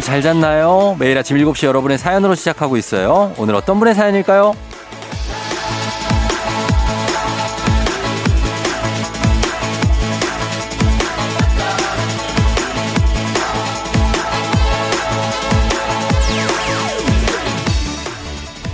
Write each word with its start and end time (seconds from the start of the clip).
여러분 0.00 0.06
잘 0.06 0.22
잤나요? 0.22 0.96
매일 0.98 1.18
아침 1.18 1.36
7시 1.36 1.66
여러분의 1.66 1.98
사연으로 1.98 2.34
시작하고 2.34 2.78
있어요. 2.78 3.34
오늘 3.36 3.54
어떤 3.54 3.78
분의 3.78 3.94
사연일까요? 3.94 4.54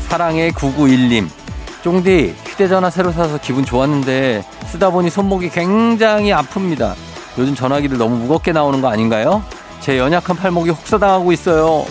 사랑의 0.09 0.53
991님. 0.53 1.29
쫑디, 1.83 2.37
휴대전화 2.47 2.91
새로 2.91 3.11
사서 3.11 3.39
기분 3.39 3.65
좋았는데 3.65 4.45
쓰다 4.67 4.91
보니 4.91 5.11
손목이 5.11 5.51
굉장히 5.51 6.31
아픕니다. 6.31 6.95
요즘 7.39 7.55
전화기들 7.55 7.99
너무 7.99 8.17
무겁게 8.17 8.53
나오는 8.53 8.81
거 8.81 8.89
아닌가요? 8.89 9.43
제 9.87 9.99
연약한 9.99 10.35
팔목이 10.35 10.71
혹사당하고 10.71 11.31
있어요. 11.31 11.87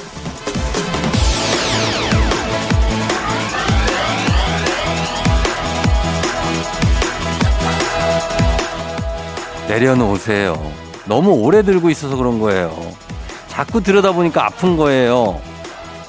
내려놓으세요. 9.69 10.73
너무 11.05 11.35
오래 11.35 11.61
들고 11.61 11.89
있어서 11.89 12.17
그런 12.17 12.41
거예요. 12.41 12.75
자꾸 13.47 13.81
들여다보니까 13.81 14.45
아픈 14.45 14.75
거예요. 14.75 15.39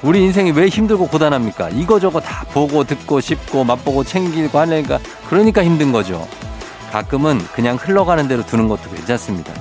우리 0.03 0.25
인생이 0.25 0.51
왜 0.51 0.67
힘들고 0.67 1.07
고단합니까? 1.07 1.69
이거저거 1.69 2.21
다 2.21 2.45
보고 2.53 2.83
듣고 2.83 3.21
싶고 3.21 3.63
맛보고 3.63 4.03
챙기고 4.03 4.59
하니까 4.59 4.99
그러니까 5.29 5.63
힘든 5.63 5.93
거죠. 5.93 6.27
가끔은 6.91 7.39
그냥 7.55 7.77
흘러가는 7.77 8.27
대로 8.27 8.45
두는 8.45 8.67
것도 8.67 8.91
괜찮습니다. 8.91 9.53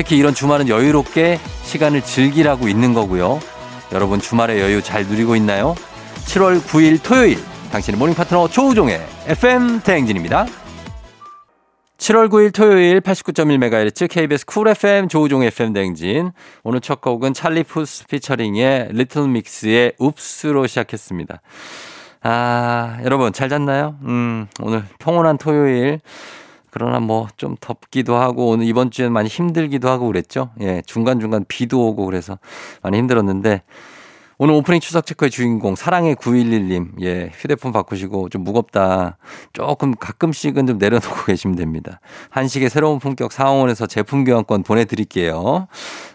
특히 0.00 0.16
이런 0.16 0.32
주말은 0.32 0.70
여유롭게 0.70 1.38
시간을 1.64 2.00
즐기라고 2.00 2.68
있는 2.68 2.94
거고요. 2.94 3.38
여러분 3.92 4.18
주말의 4.18 4.58
여유 4.58 4.80
잘 4.80 5.04
누리고 5.04 5.36
있나요? 5.36 5.74
7월 6.24 6.58
9일 6.62 7.02
토요일 7.02 7.36
당신의 7.70 7.98
morning 7.98 8.14
파트너 8.14 8.48
조우종의 8.48 8.98
FM 9.26 9.82
대행진입니다. 9.82 10.46
7월 11.98 12.30
9일 12.30 12.54
토요일 12.54 13.02
89.1MHz 13.02 14.08
KBS 14.08 14.46
쿨 14.46 14.68
FM 14.68 15.08
조우종 15.08 15.42
FM 15.42 15.74
대행진. 15.74 16.32
오늘 16.64 16.80
첫 16.80 17.02
곡은 17.02 17.34
찰리 17.34 17.62
푸스 17.62 18.06
featuring의 18.06 18.92
리틀 18.92 19.28
믹스의 19.28 19.92
Oops로 20.00 20.66
시작했습니다. 20.66 21.42
아, 22.22 22.98
여러분 23.04 23.34
잘 23.34 23.50
잤나요? 23.50 23.96
음, 24.04 24.46
오늘 24.62 24.82
평온한 24.98 25.36
토요일. 25.36 26.00
그러나 26.70 27.00
뭐 27.00 27.28
좀 27.36 27.56
덥기도 27.60 28.16
하고 28.16 28.48
오늘 28.48 28.66
이번 28.66 28.90
주에는 28.90 29.12
많이 29.12 29.28
힘들기도 29.28 29.88
하고 29.88 30.06
그랬죠. 30.06 30.50
예, 30.60 30.82
중간중간 30.86 31.44
비도 31.48 31.88
오고 31.88 32.04
그래서 32.06 32.38
많이 32.82 32.98
힘들었는데 32.98 33.62
오늘 34.42 34.54
오프닝 34.54 34.80
추석 34.80 35.04
체크의 35.04 35.30
주인공 35.30 35.76
사랑의 35.76 36.14
911님. 36.14 36.92
예, 37.02 37.30
휴대폰 37.34 37.72
바꾸시고 37.72 38.30
좀 38.30 38.42
무겁다. 38.42 39.18
조금 39.52 39.94
가끔씩은 39.94 40.66
좀 40.66 40.78
내려놓고 40.78 41.24
계시면 41.28 41.56
됩니다. 41.56 42.00
한식의 42.30 42.70
새로운 42.70 42.98
품격 43.00 43.32
사원에서 43.32 43.86
제품 43.86 44.24
교환권 44.24 44.62
보내드릴게요. 44.62 45.68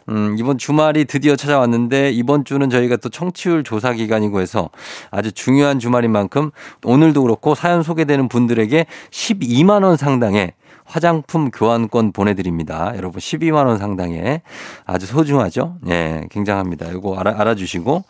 음, 0.09 0.38
이번 0.40 0.58
주말이 0.58 1.06
드디어 1.06 1.35
찾아왔는데 1.35 2.09
이번 2.14 2.46
주는 2.46 2.68
저희가 2.68 2.96
또 2.97 3.09
청취율 3.09 3.64
조사 3.64 3.94
기간이고 3.94 4.41
해서 4.41 4.72
아주 5.12 5.31
중요한 5.31 5.78
주말인 5.78 6.12
만큼 6.12 6.50
오늘도 6.84 7.22
그렇고 7.22 7.53
사연 7.53 7.84
소개되는 7.84 8.28
분들에게 8.28 8.88
12만 9.12 9.84
원 9.84 9.97
상당의 9.97 10.53
화장품 10.85 11.51
교환권 11.51 12.13
보내드립니다. 12.13 12.94
여러분 12.96 13.19
12만 13.19 13.66
원 13.66 13.78
상당의 13.78 14.41
아주 14.85 15.06
소중하죠? 15.06 15.78
예, 15.88 16.23
굉장합니다. 16.29 16.90
이거 16.91 17.18
알아, 17.18 17.35
알아주시고. 17.40 18.03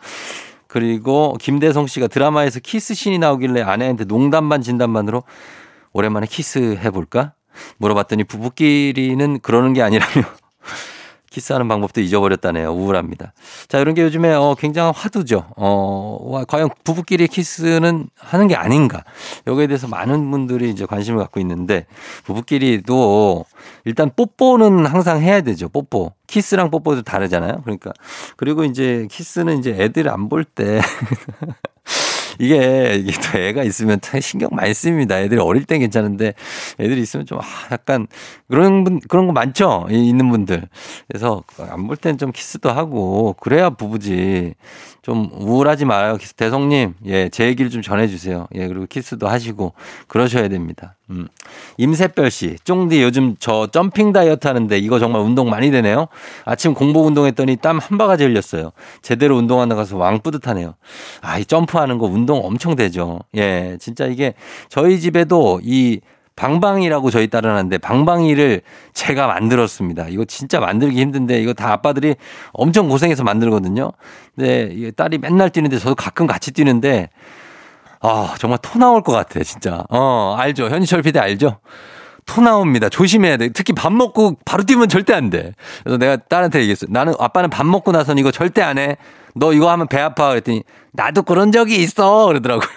그리고 0.68 1.36
김대성 1.40 1.86
씨가 1.86 2.08
드라마에서 2.08 2.60
키스신이 2.60 3.18
나오길래 3.18 3.62
아내한테 3.62 4.04
농담 4.04 4.48
반 4.48 4.60
진담 4.60 4.92
반으로 4.92 5.22
오랜만에 5.92 6.26
키스 6.26 6.76
해볼까? 6.76 7.32
물어봤더니 7.78 8.24
부부끼리는 8.24 9.40
그러는 9.40 9.72
게 9.72 9.82
아니라며 9.82 10.26
키스하는 11.36 11.68
방법도 11.68 12.00
잊어버렸다네요. 12.00 12.70
우울합니다. 12.72 13.34
자, 13.68 13.78
이런 13.78 13.94
게 13.94 14.00
요즘에 14.02 14.32
어, 14.32 14.56
굉장한 14.58 14.94
화두죠. 14.94 15.44
어, 15.56 16.42
과연 16.48 16.70
부부끼리 16.82 17.28
키스는 17.28 18.08
하는 18.18 18.48
게 18.48 18.54
아닌가. 18.56 19.04
여기에 19.46 19.66
대해서 19.66 19.86
많은 19.86 20.30
분들이 20.30 20.70
이제 20.70 20.86
관심을 20.86 21.18
갖고 21.18 21.38
있는데 21.40 21.84
부부끼리도 22.24 23.44
일단 23.84 24.10
뽀뽀는 24.16 24.86
항상 24.86 25.20
해야 25.20 25.42
되죠. 25.42 25.68
뽀뽀. 25.68 26.14
키스랑 26.26 26.70
뽀뽀도 26.70 27.02
다르잖아요. 27.02 27.60
그러니까 27.64 27.92
그리고 28.38 28.64
이제 28.64 29.06
키스는 29.10 29.58
이제 29.58 29.76
애들 29.78 30.08
안 30.08 30.28
볼 30.30 30.42
때 30.44 30.80
이게, 32.38 32.94
이게 32.96 33.12
또 33.32 33.38
애가 33.38 33.62
있으면 33.64 33.98
신경 34.20 34.50
많이 34.52 34.74
씁니다. 34.74 35.18
애들이 35.20 35.40
어릴 35.40 35.64
땐 35.64 35.80
괜찮은데 35.80 36.34
애들이 36.80 37.00
있으면 37.02 37.26
좀 37.26 37.38
아, 37.38 37.44
약간 37.72 38.06
그런 38.48 38.84
분, 38.84 39.00
그런 39.08 39.26
거 39.26 39.32
많죠? 39.32 39.86
있는 39.90 40.30
분들. 40.30 40.68
그래서 41.08 41.42
안 41.58 41.86
볼 41.86 41.96
땐 41.96 42.18
좀 42.18 42.32
키스도 42.32 42.70
하고 42.70 43.34
그래야 43.40 43.70
부부지. 43.70 44.54
좀 45.02 45.30
우울하지 45.32 45.84
말아요. 45.84 46.18
대성님, 46.36 46.94
예, 47.06 47.28
제 47.28 47.46
얘기를 47.46 47.70
좀 47.70 47.80
전해주세요. 47.82 48.48
예, 48.56 48.66
그리고 48.66 48.86
키스도 48.86 49.28
하시고 49.28 49.72
그러셔야 50.08 50.48
됩니다. 50.48 50.96
음. 51.10 51.28
임세별 51.76 52.30
씨, 52.30 52.56
쫑디 52.64 53.00
요즘 53.02 53.36
저 53.38 53.68
jumping 53.68 54.12
다이어트 54.12 54.48
하는데 54.48 54.76
이거 54.78 54.98
정말 54.98 55.22
운동 55.22 55.48
많이 55.48 55.70
되네요. 55.70 56.08
아침 56.44 56.74
공복 56.74 57.06
운동했더니 57.06 57.56
땀 57.56 57.78
한 57.78 57.98
바가지 57.98 58.24
흘렸어요. 58.24 58.72
제대로 59.02 59.36
운동하다 59.36 59.74
가서 59.76 59.96
왕 59.96 60.20
뿌듯하네요. 60.20 60.74
아, 61.20 61.38
이 61.38 61.44
점프하는 61.44 61.98
거 61.98 62.06
운동 62.06 62.44
엄청 62.44 62.74
되죠. 62.74 63.20
예, 63.36 63.76
진짜 63.80 64.06
이게 64.06 64.34
저희 64.68 64.98
집에도 64.98 65.60
이 65.62 66.00
방방이라고 66.34 67.10
저희 67.10 67.28
딸은 67.28 67.48
하는데 67.50 67.78
방방이를 67.78 68.60
제가 68.92 69.26
만들었습니다. 69.26 70.08
이거 70.08 70.24
진짜 70.26 70.60
만들기 70.60 71.00
힘든데 71.00 71.40
이거 71.40 71.54
다 71.54 71.72
아빠들이 71.72 72.14
엄청 72.52 72.88
고생해서 72.88 73.24
만들거든요. 73.24 73.92
근데 74.34 74.90
딸이 74.90 75.18
맨날 75.18 75.48
뛰는데 75.50 75.78
저도 75.78 75.94
가끔 75.94 76.26
같이 76.26 76.52
뛰는데 76.52 77.08
아, 78.00 78.34
정말 78.38 78.58
토 78.62 78.78
나올 78.78 79.02
것 79.02 79.12
같아, 79.12 79.42
진짜. 79.42 79.84
어, 79.90 80.34
알죠. 80.38 80.68
현희철 80.68 81.02
PD 81.02 81.18
알죠? 81.18 81.58
토 82.26 82.40
나옵니다. 82.40 82.88
조심해야 82.88 83.36
돼. 83.36 83.50
특히 83.50 83.72
밥 83.72 83.92
먹고 83.92 84.36
바로 84.44 84.64
뛰면 84.64 84.88
절대 84.88 85.14
안 85.14 85.30
돼. 85.30 85.52
그래서 85.84 85.96
내가 85.96 86.16
딸한테 86.16 86.58
얘기했어요. 86.60 86.88
나는 86.90 87.14
아빠는 87.18 87.50
밥 87.50 87.64
먹고 87.66 87.92
나서는 87.92 88.18
이거 88.20 88.30
절대 88.32 88.62
안 88.62 88.78
해. 88.78 88.96
너 89.34 89.52
이거 89.52 89.70
하면 89.70 89.86
배 89.86 90.00
아파. 90.00 90.30
그랬더니 90.30 90.64
나도 90.92 91.22
그런 91.22 91.52
적이 91.52 91.76
있어. 91.76 92.26
그러더라고요. 92.26 92.68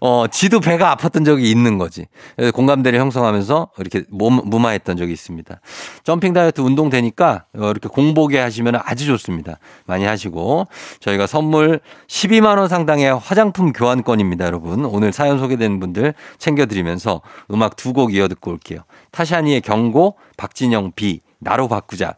어, 0.00 0.24
지도 0.30 0.60
배가 0.60 0.96
아팠던 0.96 1.24
적이 1.24 1.50
있는 1.50 1.78
거지. 1.78 2.06
공감대를 2.54 2.98
형성하면서 2.98 3.70
이렇게 3.78 4.04
몸, 4.10 4.40
무마했던 4.44 4.96
적이 4.96 5.12
있습니다. 5.12 5.60
점핑 6.04 6.32
다이어트 6.32 6.60
운동 6.60 6.88
되니까 6.90 7.44
어, 7.56 7.70
이렇게 7.70 7.88
공복에 7.88 8.38
하시면 8.38 8.80
아주 8.84 9.06
좋습니다. 9.06 9.58
많이 9.86 10.04
하시고 10.04 10.66
저희가 11.00 11.26
선물 11.26 11.80
12만 12.08 12.58
원 12.58 12.68
상당의 12.68 13.18
화장품 13.18 13.72
교환권입니다. 13.72 14.46
여러분. 14.46 14.84
오늘 14.84 15.12
사연 15.12 15.38
소개된 15.38 15.80
분들 15.80 16.14
챙겨 16.38 16.66
드리면서 16.66 17.20
음악 17.50 17.76
두 17.76 17.90
곡 17.92 18.14
이어 18.14 18.28
듣고 18.28 18.52
올게요. 18.52 18.80
타샤니의 19.10 19.62
경고, 19.62 20.14
박진영 20.36 20.92
비, 20.94 21.20
나로 21.40 21.66
바꾸자. 21.66 22.14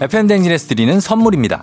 FM댕진에서 0.00 0.68
드리는 0.68 1.00
선물입니다. 1.00 1.62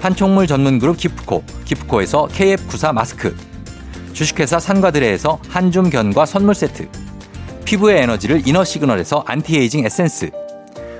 판촉물 0.00 0.46
전문 0.46 0.78
그룹 0.78 0.96
기프코 0.96 1.44
기프코에서 1.64 2.26
KF94 2.28 2.92
마스크 2.92 3.36
주식회사 4.14 4.58
산과드레에서 4.58 5.38
한줌 5.48 5.90
견과 5.90 6.26
선물 6.26 6.54
세트 6.54 6.88
피부의 7.64 8.02
에너지를 8.02 8.48
이너 8.48 8.64
시그널에서 8.64 9.24
안티에이징 9.26 9.84
에센스 9.84 10.30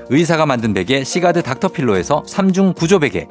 의사가 0.09 0.45
만든 0.45 0.73
베개 0.73 1.03
시가드 1.03 1.41
닥터필로에서 1.41 2.23
3중 2.23 2.75
구조 2.75 2.99
베개 2.99 3.27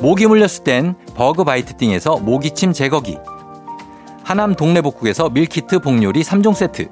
모기 0.00 0.26
물렸을 0.26 0.62
땐 0.62 0.94
버그바이트 1.14 1.76
띵에서 1.78 2.18
모기침 2.18 2.72
제거기 2.72 3.18
하남 4.22 4.54
동네복국에서 4.54 5.30
meal 5.30 5.59
kit 5.59 5.80
복요리 5.80 6.22
3종 6.22 6.54
세트 6.54 6.90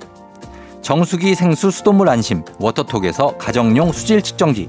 정수기 0.82 1.34
생수 1.34 1.70
수돗물 1.70 2.08
안심 2.08 2.44
워터톡에서 2.58 3.38
가정용 3.38 3.92
수질 3.92 4.20
측정기 4.20 4.68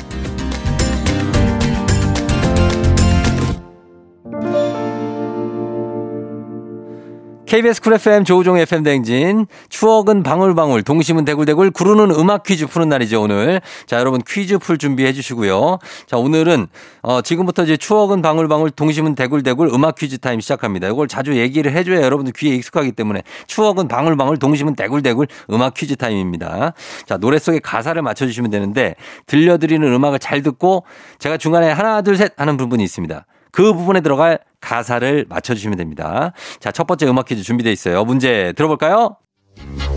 KBS 7.51 7.81
쿨 7.81 7.95
FM 7.95 8.23
조우종 8.23 8.57
FM 8.57 8.83
댕진. 8.83 9.45
추억은 9.67 10.23
방울방울 10.23 10.83
동심은 10.83 11.25
대굴대굴 11.25 11.71
구르는 11.71 12.11
음악 12.11 12.43
퀴즈 12.43 12.65
푸는 12.65 12.87
날이죠 12.87 13.23
오늘. 13.23 13.59
자 13.87 13.99
여러분 13.99 14.21
퀴즈 14.25 14.57
풀 14.57 14.77
준비해 14.77 15.11
주시고요. 15.11 15.79
자 16.05 16.15
오늘은 16.15 16.67
어 17.01 17.21
지금부터 17.21 17.63
이제 17.63 17.75
추억은 17.75 18.21
방울방울 18.21 18.71
동심은 18.71 19.15
대굴대굴 19.15 19.67
음악 19.73 19.95
퀴즈 19.95 20.19
타임 20.19 20.39
시작합니다. 20.39 20.87
이걸 20.87 21.09
자주 21.09 21.35
얘기를 21.35 21.73
해줘야 21.73 21.99
여러분들 22.01 22.31
귀에 22.37 22.55
익숙하기 22.55 22.93
때문에 22.93 23.21
추억은 23.47 23.89
방울방울 23.89 24.37
동심은 24.37 24.75
대굴대굴 24.75 25.27
음악 25.49 25.73
퀴즈 25.73 25.97
타임입니다. 25.97 26.71
자 27.05 27.17
노래 27.17 27.37
속에 27.37 27.59
가사를 27.59 28.01
맞춰주시면 28.01 28.49
되는데 28.49 28.95
들려드리는 29.25 29.85
음악을 29.85 30.19
잘 30.19 30.41
듣고 30.41 30.85
제가 31.19 31.35
중간에 31.35 31.69
하나 31.69 32.01
둘 32.01 32.15
셋 32.15 32.31
하는 32.37 32.55
부분이 32.55 32.81
있습니다. 32.81 33.25
그 33.51 33.73
부분에 33.73 33.99
들어갈 33.99 34.39
가사를 34.61 35.25
맞춰주시면 35.27 35.77
됩니다. 35.77 36.31
자, 36.59 36.71
첫 36.71 36.87
번째 36.87 37.07
음악 37.07 37.25
퀴즈 37.25 37.43
준비되어 37.43 37.73
있어요. 37.73 38.05
문제 38.05 38.53
들어볼까요? 38.55 39.17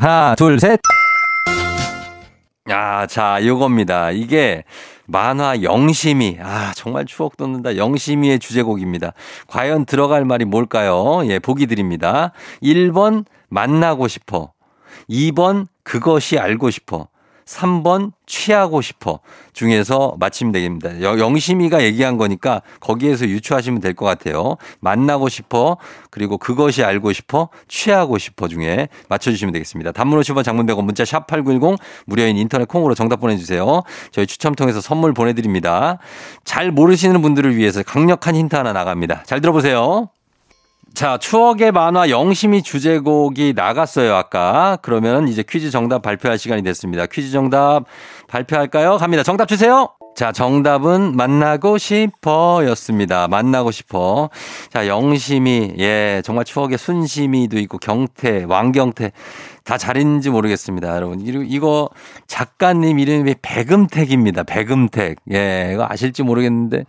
하나, 0.00 0.34
둘, 0.34 0.58
셋. 0.58 0.80
아, 2.70 3.06
자, 3.06 3.38
이겁니다. 3.38 4.10
이게 4.10 4.64
만화 5.06 5.62
영심이. 5.62 6.38
아, 6.40 6.72
정말 6.74 7.04
추억 7.04 7.36
돋는다. 7.36 7.76
영심이의 7.76 8.38
주제곡입니다. 8.38 9.12
과연 9.48 9.84
들어갈 9.84 10.24
말이 10.24 10.44
뭘까요? 10.46 11.20
예, 11.26 11.38
보기 11.38 11.66
드립니다. 11.66 12.32
1번, 12.62 13.26
만나고 13.50 14.08
싶어. 14.08 14.52
2번, 15.10 15.66
그것이 15.82 16.38
알고 16.38 16.70
싶어. 16.70 17.08
3번 17.46 18.12
취하고 18.26 18.80
싶어 18.80 19.20
중에서 19.52 20.16
맞히면 20.18 20.52
되겠습니다. 20.52 21.02
영심이가 21.02 21.82
얘기한 21.82 22.16
거니까 22.16 22.62
거기에서 22.80 23.26
유추하시면 23.26 23.80
될 23.80 23.94
것 23.94 24.06
같아요. 24.06 24.56
만나고 24.80 25.28
싶어 25.28 25.76
그리고 26.10 26.36
그것이 26.36 26.82
알고 26.82 27.12
싶어 27.12 27.48
취하고 27.68 28.18
싶어 28.18 28.48
중에 28.48 28.88
맞춰주시면 29.08 29.52
되겠습니다. 29.52 29.92
단문 29.92 30.20
50원 30.20 30.42
장문 30.42 30.66
100원 30.66 30.84
문자 30.84 31.04
샵 31.04 31.26
8910 31.28 31.78
무료인 32.06 32.36
인터넷 32.36 32.66
콩으로 32.66 32.94
정답 32.94 33.20
보내주세요. 33.20 33.82
저희 34.10 34.26
추첨 34.26 34.54
통해서 34.54 34.80
선물 34.80 35.14
보내드립니다. 35.14 35.98
잘 36.44 36.72
모르시는 36.72 37.22
분들을 37.22 37.56
위해서 37.56 37.82
강력한 37.84 38.34
힌트 38.34 38.56
하나 38.56 38.72
나갑니다. 38.72 39.22
잘 39.26 39.40
들어보세요. 39.40 40.08
자, 40.94 41.18
추억의 41.18 41.72
만화 41.72 42.08
영심이 42.08 42.62
주제곡이 42.62 43.54
나갔어요, 43.56 44.14
아까. 44.14 44.78
그러면 44.80 45.26
이제 45.26 45.42
퀴즈 45.42 45.70
정답 45.70 46.02
발표할 46.02 46.38
시간이 46.38 46.62
됐습니다. 46.62 47.06
퀴즈 47.06 47.32
정답 47.32 47.84
발표할까요? 48.28 48.98
갑니다. 48.98 49.24
정답 49.24 49.48
주세요! 49.48 49.88
자, 50.14 50.30
정답은 50.30 51.16
만나고 51.16 51.76
싶어 51.78 52.62
였습니다. 52.68 53.26
만나고 53.26 53.72
싶어. 53.72 54.30
자, 54.72 54.86
영심이, 54.86 55.74
예, 55.80 56.22
정말 56.24 56.44
추억의 56.44 56.78
순심이도 56.78 57.58
있고, 57.58 57.78
경태, 57.78 58.44
왕경태. 58.44 59.10
다 59.64 59.78
잘했는지 59.78 60.28
모르겠습니다, 60.28 60.94
여러분. 60.94 61.22
이거 61.22 61.88
작가님 62.26 62.98
이름이 62.98 63.36
백음택입니다. 63.40 64.42
백음택. 64.42 65.16
예, 65.32 65.70
이거 65.72 65.86
아실지 65.88 66.22
모르겠는데 66.22 66.84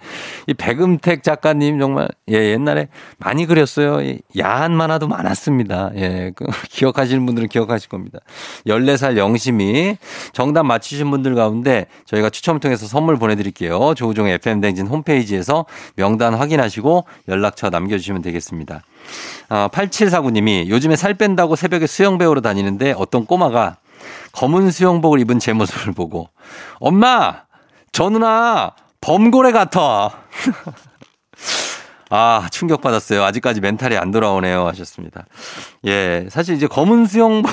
이 0.48 0.54
백음택 0.54 1.24
작가님 1.24 1.80
정말 1.80 2.10
예, 2.30 2.52
옛날에 2.52 2.90
많이 3.18 3.46
그렸어요. 3.46 4.00
야한 4.38 4.76
만화도 4.76 5.08
많았습니다. 5.08 5.92
예, 5.96 6.34
그 6.36 6.46
기억하시는 6.70 7.26
분들은 7.26 7.48
기억하실 7.48 7.88
겁니다. 7.88 8.20
14살 8.68 9.16
영심이 9.16 9.98
정답 10.34 10.64
맞히신 10.64 11.10
분들 11.12 11.34
가운데 11.34 11.86
저희가 12.06 12.30
추첨을 12.30 12.60
통해서 12.60 12.88
선물 12.88 13.16
보내드릴게요. 13.16 13.94
조우종 13.96 14.28
FM 14.28 14.60
댕진 14.60 14.88
홈페이지에서 14.88 15.66
명단 15.96 16.34
확인하시고 16.34 17.06
연락처 17.30 17.70
남겨주시면 17.70 18.22
되겠습니다. 18.22 18.82
아, 19.50 19.70
8749님이 19.72 20.68
요즘에 20.70 20.96
살 20.96 21.14
뺀다고 21.14 21.56
새벽에 21.56 21.88
수영 21.88 22.18
배우러 22.18 22.42
다니는데 22.42 22.94
어떤 22.98 23.26
꼬마가 23.26 23.78
검은 24.32 24.72
수영복을 24.72 25.20
입은 25.20 25.40
제 25.40 25.54
모습을 25.54 25.94
보고 25.94 26.30
엄마 26.80 27.44
저 27.92 28.10
누나 28.10 28.76
범고래 29.02 29.52
같아. 29.52 30.12
아, 32.10 32.48
충격받았어요. 32.52 33.24
아직까지 33.24 33.62
멘탈이 33.62 33.98
안 33.98 34.12
돌아오네요. 34.12 34.68
하셨습니다. 34.68 35.26
예, 35.86 36.28
사실 36.30 36.56
이제 36.56 36.68
검은 36.68 37.08
수영복, 37.08 37.52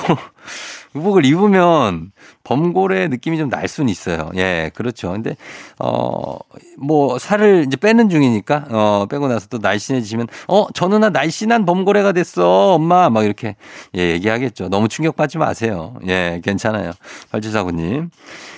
의복을 0.95 1.25
입으면 1.25 2.11
범고래 2.43 3.07
느낌이 3.07 3.37
좀 3.37 3.49
날 3.49 3.67
수는 3.67 3.89
있어요. 3.89 4.31
예, 4.35 4.71
그렇죠. 4.73 5.11
근데, 5.11 5.35
어, 5.79 6.37
뭐, 6.77 7.19
살을 7.19 7.65
이제 7.67 7.77
빼는 7.77 8.09
중이니까, 8.09 8.65
어, 8.71 9.05
빼고 9.09 9.27
나서 9.27 9.47
또 9.47 9.59
날씬해지시면, 9.59 10.27
어, 10.47 10.65
저 10.73 10.87
누나 10.87 11.09
날씬한 11.09 11.65
범고래가 11.65 12.11
됐어. 12.13 12.73
엄마. 12.73 13.09
막 13.09 13.23
이렇게, 13.25 13.55
예, 13.95 14.11
얘기하겠죠. 14.13 14.69
너무 14.69 14.87
충격받지 14.87 15.37
마세요. 15.37 15.95
예, 16.07 16.41
괜찮아요. 16.43 16.91
8749님. 17.31 18.09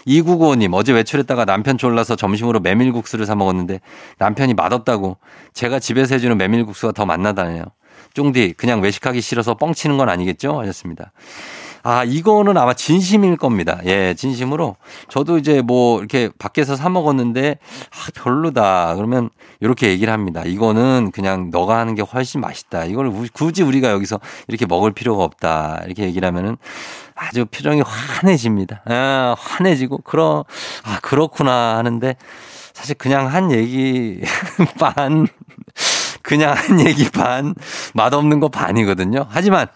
2995님, 0.07 0.73
어제 0.73 0.93
외출했다가 0.93 1.45
남편 1.45 1.77
졸라서 1.77 2.15
점심으로 2.15 2.59
메밀국수를 2.59 3.25
사 3.25 3.35
먹었는데 3.35 3.79
남편이 4.19 4.53
맛없다고 4.53 5.17
제가 5.53 5.79
집에서 5.79 6.15
해주는 6.15 6.37
메밀국수가 6.37 6.93
더 6.93 7.05
맛나다네요. 7.05 7.63
쫑디, 8.13 8.53
그냥 8.55 8.81
외식하기 8.81 9.19
싫어서 9.19 9.55
뻥치는 9.55 9.97
건 9.97 10.07
아니겠죠? 10.09 10.59
하셨습니다. 10.59 11.11
아, 11.87 12.03
이거는 12.03 12.57
아마 12.57 12.73
진심일 12.73 13.37
겁니다. 13.37 13.79
예, 13.85 14.15
진심으로. 14.15 14.75
저도 15.07 15.37
이제 15.37 15.61
뭐 15.61 15.99
이렇게 15.99 16.31
밖에서 16.39 16.75
사 16.75 16.89
먹었는데, 16.89 17.59
아, 17.91 18.07
별로다. 18.15 18.95
그러면 18.95 19.29
이렇게 19.59 19.89
얘기를 19.89 20.11
합니다. 20.11 20.41
이거는 20.43 21.11
그냥 21.13 21.51
너가 21.51 21.77
하는 21.77 21.93
게 21.93 22.01
훨씬 22.01 22.41
맛있다. 22.41 22.85
이걸 22.85 23.13
굳이 23.33 23.61
우리가 23.61 23.91
여기서 23.91 24.19
이렇게 24.47 24.65
먹을 24.65 24.93
필요가 24.93 25.23
없다. 25.23 25.83
이렇게 25.85 26.05
얘기를 26.05 26.27
하면은 26.27 26.57
아주 27.13 27.45
표정이 27.45 27.81
환해집니다. 27.85 28.81
아, 28.85 29.35
환해지고, 29.37 29.99
그러, 29.99 30.43
아, 30.83 30.97
그렇구나 31.03 31.77
하는데, 31.77 32.15
사실 32.73 32.95
그냥 32.95 33.27
한 33.27 33.51
얘기 33.51 34.21
반, 34.79 35.27
그냥 36.23 36.55
한 36.57 36.79
얘기 36.79 37.11
반, 37.11 37.53
맛없는 37.93 38.39
거 38.39 38.49
반이거든요. 38.49 39.27
하지만 39.29 39.67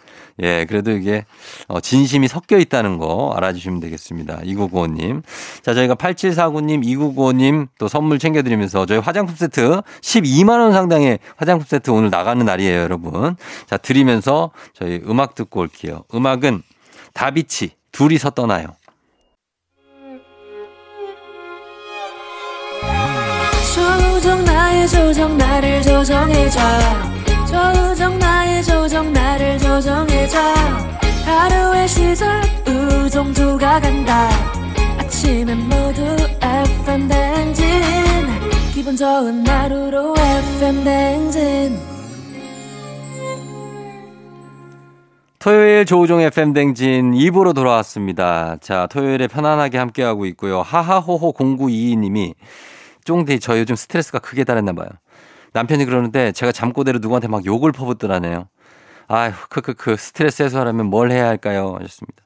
예, 0.42 0.66
그래도 0.66 0.92
이게 0.92 1.26
어, 1.68 1.80
진심이 1.80 2.28
섞여 2.28 2.58
있다는 2.58 2.98
거 2.98 3.34
알아주시면 3.36 3.80
되겠습니다. 3.80 4.40
2995님. 4.44 5.24
자, 5.62 5.74
저희가 5.74 5.96
8749님, 5.96 6.84
2995님 6.86 7.68
또 7.78 7.88
선물 7.88 8.20
챙겨드리면서 8.20 8.86
저희 8.86 9.00
화장품 9.00 9.36
세트 9.36 9.82
12만원 10.02 10.72
상당의 10.72 11.20
화장품 11.36 11.66
세트 11.68 11.90
오늘 11.92 12.10
나가는 12.10 12.44
날이에요, 12.46 12.80
여러분. 12.80 13.36
자, 13.68 13.78
드리면서 13.78 14.52
저희 14.74 15.02
음악 15.08 15.36
듣고 15.36 15.62
올게요. 15.62 16.04
음악은 16.14 16.64
다비치, 17.14 17.72
둘이서 17.92 18.32
떠나요. 18.32 18.68
조정 23.74 24.44
나의 24.44 24.88
조정 24.88 25.38
나를 25.38 25.82
조정해줘 25.82 27.19
조정 27.52 28.20
나의 28.20 28.64
조정 28.64 29.12
나를 29.12 29.58
조정해줘 29.58 30.40
하루의 31.26 31.88
시절 31.88 32.42
우정조가 32.68 33.80
간다 33.80 34.30
아침엔 35.00 35.58
모두 35.58 36.02
FM 36.42 37.08
댕진 37.08 37.66
기분 38.74 38.96
좋은 38.96 39.46
하루로 39.48 40.14
FM 40.18 40.84
댕진 40.84 41.80
토요일 45.40 45.86
조우종 45.86 46.20
FM 46.20 46.52
댕진 46.52 47.14
2부로 47.14 47.56
돌아왔습니다. 47.56 48.58
자, 48.60 48.88
토요일에 48.88 49.28
편안하게 49.28 49.78
함께하고 49.78 50.26
있고요. 50.26 50.62
하하호호 50.62 51.32
0922님이 51.32 52.34
쫑디 53.06 53.40
저 53.40 53.58
요즘 53.58 53.78
스트레스가 53.78 54.20
크게 54.20 54.44
달했나 54.44 54.74
봐요. 54.74 54.90
남편이 55.54 55.86
그러는데 55.86 56.32
제가 56.32 56.52
잠꼬대로 56.52 57.00
누구한테 57.00 57.28
막 57.28 57.46
욕을 57.46 57.72
퍼붓더라네요. 57.72 58.48
아휴, 59.08 59.34
크크크 59.50 59.96
스트레스 59.98 60.44
해소하려면 60.44 60.86
뭘 60.86 61.12
해야 61.12 61.28
할까요? 61.28 61.76
하셨습니다. 61.80 62.24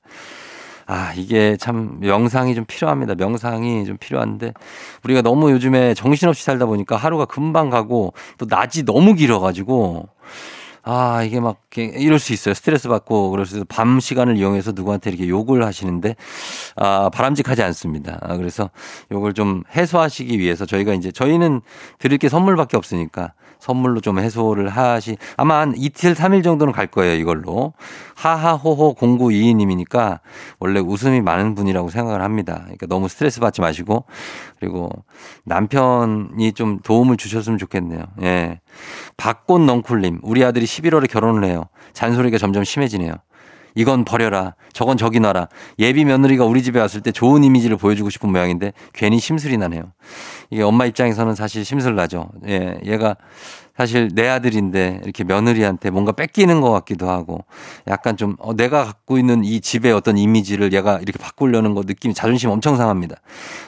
아, 0.85 1.13
이게 1.15 1.55
참 1.57 1.99
명상이 2.01 2.55
좀 2.55 2.65
필요합니다. 2.65 3.15
명상이 3.15 3.85
좀 3.85 3.97
필요한데 3.97 4.53
우리가 5.03 5.21
너무 5.21 5.51
요즘에 5.51 5.93
정신없이 5.93 6.43
살다 6.43 6.65
보니까 6.65 6.97
하루가 6.97 7.25
금방 7.25 7.69
가고 7.69 8.13
또 8.37 8.45
낮이 8.49 8.83
너무 8.83 9.13
길어가지고 9.13 10.09
아, 10.85 11.23
이게 11.23 11.39
막 11.39 11.61
이럴 11.77 12.19
수 12.19 12.33
있어요. 12.33 12.53
스트레스 12.53 12.89
받고 12.89 13.29
그래서 13.31 13.63
밤 13.69 14.01
시간을 14.01 14.37
이용해서 14.37 14.73
누구한테 14.73 15.11
이렇게 15.11 15.29
욕을 15.29 15.65
하시는데 15.65 16.15
아, 16.75 17.09
바람직하지 17.09 17.63
않습니다. 17.63 18.19
아, 18.21 18.35
그래서 18.35 18.69
욕을 19.11 19.33
좀 19.33 19.63
해소하시기 19.75 20.37
위해서 20.39 20.65
저희가 20.65 20.93
이제 20.93 21.11
저희는 21.11 21.61
드릴 21.99 22.17
게 22.17 22.27
선물밖에 22.27 22.75
없으니까 22.75 23.33
선물로 23.59 24.01
좀 24.01 24.19
해소를 24.19 24.67
하시 24.67 25.15
아마 25.37 25.61
한 25.61 25.73
이틀, 25.77 26.15
삼일 26.15 26.43
정도는 26.43 26.73
갈 26.73 26.87
거예요, 26.87 27.15
이걸로. 27.15 27.73
하하호호 28.15 28.95
0922님이니까 28.95 30.19
원래 30.59 30.81
웃음이 30.81 31.21
많은 31.21 31.55
분이라고 31.55 31.89
생각을 31.89 32.21
합니다. 32.21 32.59
그러니까 32.63 32.87
너무 32.87 33.07
스트레스 33.07 33.39
받지 33.39 33.61
마시고 33.61 34.03
그리고 34.59 34.89
남편이 35.45 36.51
좀 36.53 36.79
도움을 36.79 37.15
주셨으면 37.15 37.57
좋겠네요. 37.57 38.03
예. 38.23 38.59
박꽃 39.15 39.61
넝쿨님, 39.61 40.19
우리 40.23 40.43
아들이 40.43 40.65
11월에 40.81 41.09
결혼을 41.09 41.43
해요. 41.45 41.65
잔소리가 41.93 42.37
점점 42.37 42.63
심해지네요. 42.63 43.13
이건 43.75 44.05
버려라. 44.05 44.55
저건 44.71 44.97
저기 44.97 45.19
놔라. 45.19 45.47
예비 45.79 46.05
며느리가 46.05 46.45
우리 46.45 46.61
집에 46.61 46.79
왔을 46.79 47.01
때 47.01 47.11
좋은 47.11 47.43
이미지를 47.43 47.77
보여주고 47.77 48.09
싶은 48.09 48.31
모양인데 48.31 48.73
괜히 48.93 49.19
심술이 49.19 49.57
나네요. 49.57 49.91
이게 50.51 50.61
엄마 50.61 50.85
입장에서는 50.85 51.33
사실 51.35 51.65
심술 51.65 51.95
나죠. 51.95 52.29
예, 52.47 52.79
얘가 52.85 53.15
사실 53.75 54.09
내 54.13 54.27
아들인데 54.27 55.01
이렇게 55.03 55.23
며느리한테 55.23 55.89
뭔가 55.89 56.11
뺏기는 56.11 56.61
것 56.61 56.71
같기도 56.71 57.09
하고 57.09 57.43
약간 57.87 58.17
좀 58.17 58.35
어, 58.37 58.55
내가 58.55 58.85
갖고 58.85 59.17
있는 59.17 59.43
이 59.43 59.61
집의 59.61 59.91
어떤 59.93 60.17
이미지를 60.17 60.73
얘가 60.73 60.99
이렇게 60.99 61.17
바꾸려는 61.17 61.73
거 61.73 61.81
느낌이 61.83 62.13
자존심 62.13 62.51
엄청 62.51 62.77
상합니다. 62.77 63.15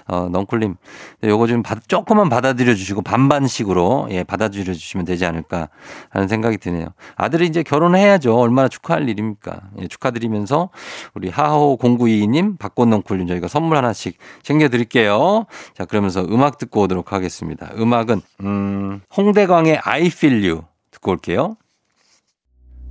어, 0.08 0.30
넝쿨님, 0.32 0.76
요거 1.24 1.48
좀 1.48 1.64
받, 1.64 1.88
조금만 1.88 2.30
받아들여 2.30 2.76
주시고 2.76 3.02
반반식으로 3.02 4.10
예, 4.12 4.24
받아들여 4.24 4.74
주시면 4.74 5.06
되지 5.06 5.26
않을까 5.26 5.70
하는 6.10 6.28
생각이 6.28 6.58
드네요. 6.58 6.90
아들이 7.16 7.48
이제 7.48 7.64
결혼해야죠. 7.64 8.38
얼마나 8.38 8.68
축하할 8.68 9.10
일입니까? 9.10 9.62
예, 9.82 9.88
축하드리면서 9.88 10.70
우리 11.16 11.30
하호 11.30 11.80
0922님, 11.82 12.60
박꽃넝쿨님 12.60 13.26
저희가 13.28 13.48
선물 13.48 13.78
하나씩 13.78 14.18
챙겨드릴게요. 14.44 15.48
자, 15.74 15.86
그러면서 15.86 16.22
음악 16.22 16.60
듣고 16.60 16.82
오도록 16.82 17.12
하겠습니다. 17.12 17.72
음악은, 17.76 18.22
음, 18.42 19.02
홍대광의 19.18 19.80
I 19.96 20.08
feel 20.08 20.46
you 20.46 20.64
듣고 20.92 21.12
올게요. 21.12 21.56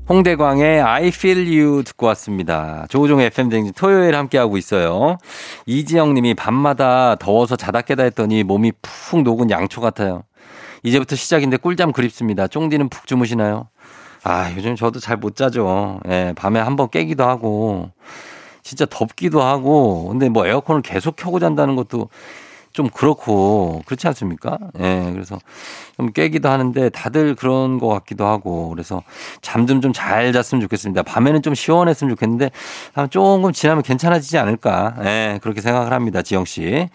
홍대광의 0.08 0.80
I 0.80 1.08
feel 1.08 1.46
you 1.46 1.82
듣고 1.82 2.06
왔습니다. 2.06 2.86
조우종의 2.88 3.26
FM댕진 3.26 3.74
토요일 3.76 4.16
함께하고 4.16 4.56
있어요. 4.56 5.18
이지영 5.66 6.14
님이 6.14 6.32
밤마다 6.32 7.16
더워서 7.16 7.56
자다 7.56 7.82
깨다 7.82 8.04
했더니 8.04 8.42
몸이 8.42 8.72
푹 8.80 9.22
녹은 9.22 9.50
양초 9.50 9.82
같아요. 9.82 10.22
이제부터 10.82 11.14
시작인데 11.14 11.58
꿀잠 11.58 11.92
그립습니다. 11.92 12.46
쫑디는 12.46 12.88
푹 12.88 13.06
주무시나요? 13.06 13.68
아, 14.22 14.50
요즘 14.56 14.74
저도 14.74 14.98
잘 14.98 15.18
못 15.18 15.36
자죠. 15.36 16.00
예, 16.08 16.32
밤에 16.34 16.58
한번 16.58 16.88
깨기도 16.88 17.24
하고, 17.24 17.90
진짜 18.62 18.86
덥기도 18.86 19.42
하고, 19.42 20.08
근데 20.08 20.30
뭐 20.30 20.46
에어컨을 20.46 20.80
계속 20.80 21.16
켜고 21.16 21.38
잔다는 21.38 21.76
것도 21.76 22.08
좀 22.74 22.90
그렇고 22.90 23.82
그렇지 23.86 24.08
않습니까? 24.08 24.58
예, 24.80 24.82
네, 24.82 25.12
그래서 25.12 25.38
좀 25.96 26.12
깨기도 26.12 26.48
하는데 26.48 26.88
다들 26.90 27.36
그런 27.36 27.78
것 27.78 27.86
같기도 27.88 28.26
하고 28.26 28.68
그래서 28.68 29.02
잠 29.42 29.66
좀 29.66 29.80
좀 29.80 29.92
잘 29.92 30.32
잤으면 30.32 30.60
좋겠습니다. 30.62 31.04
밤에는 31.04 31.40
좀 31.40 31.54
시원했으면 31.54 32.10
좋겠는데 32.16 32.50
조금 33.10 33.52
지나면 33.52 33.84
괜찮아지지 33.84 34.38
않을까? 34.38 34.96
예, 34.98 35.04
네, 35.04 35.38
그렇게 35.40 35.60
생각을 35.60 35.92
합니다. 35.92 36.20
지영 36.22 36.44
씨. 36.44 36.88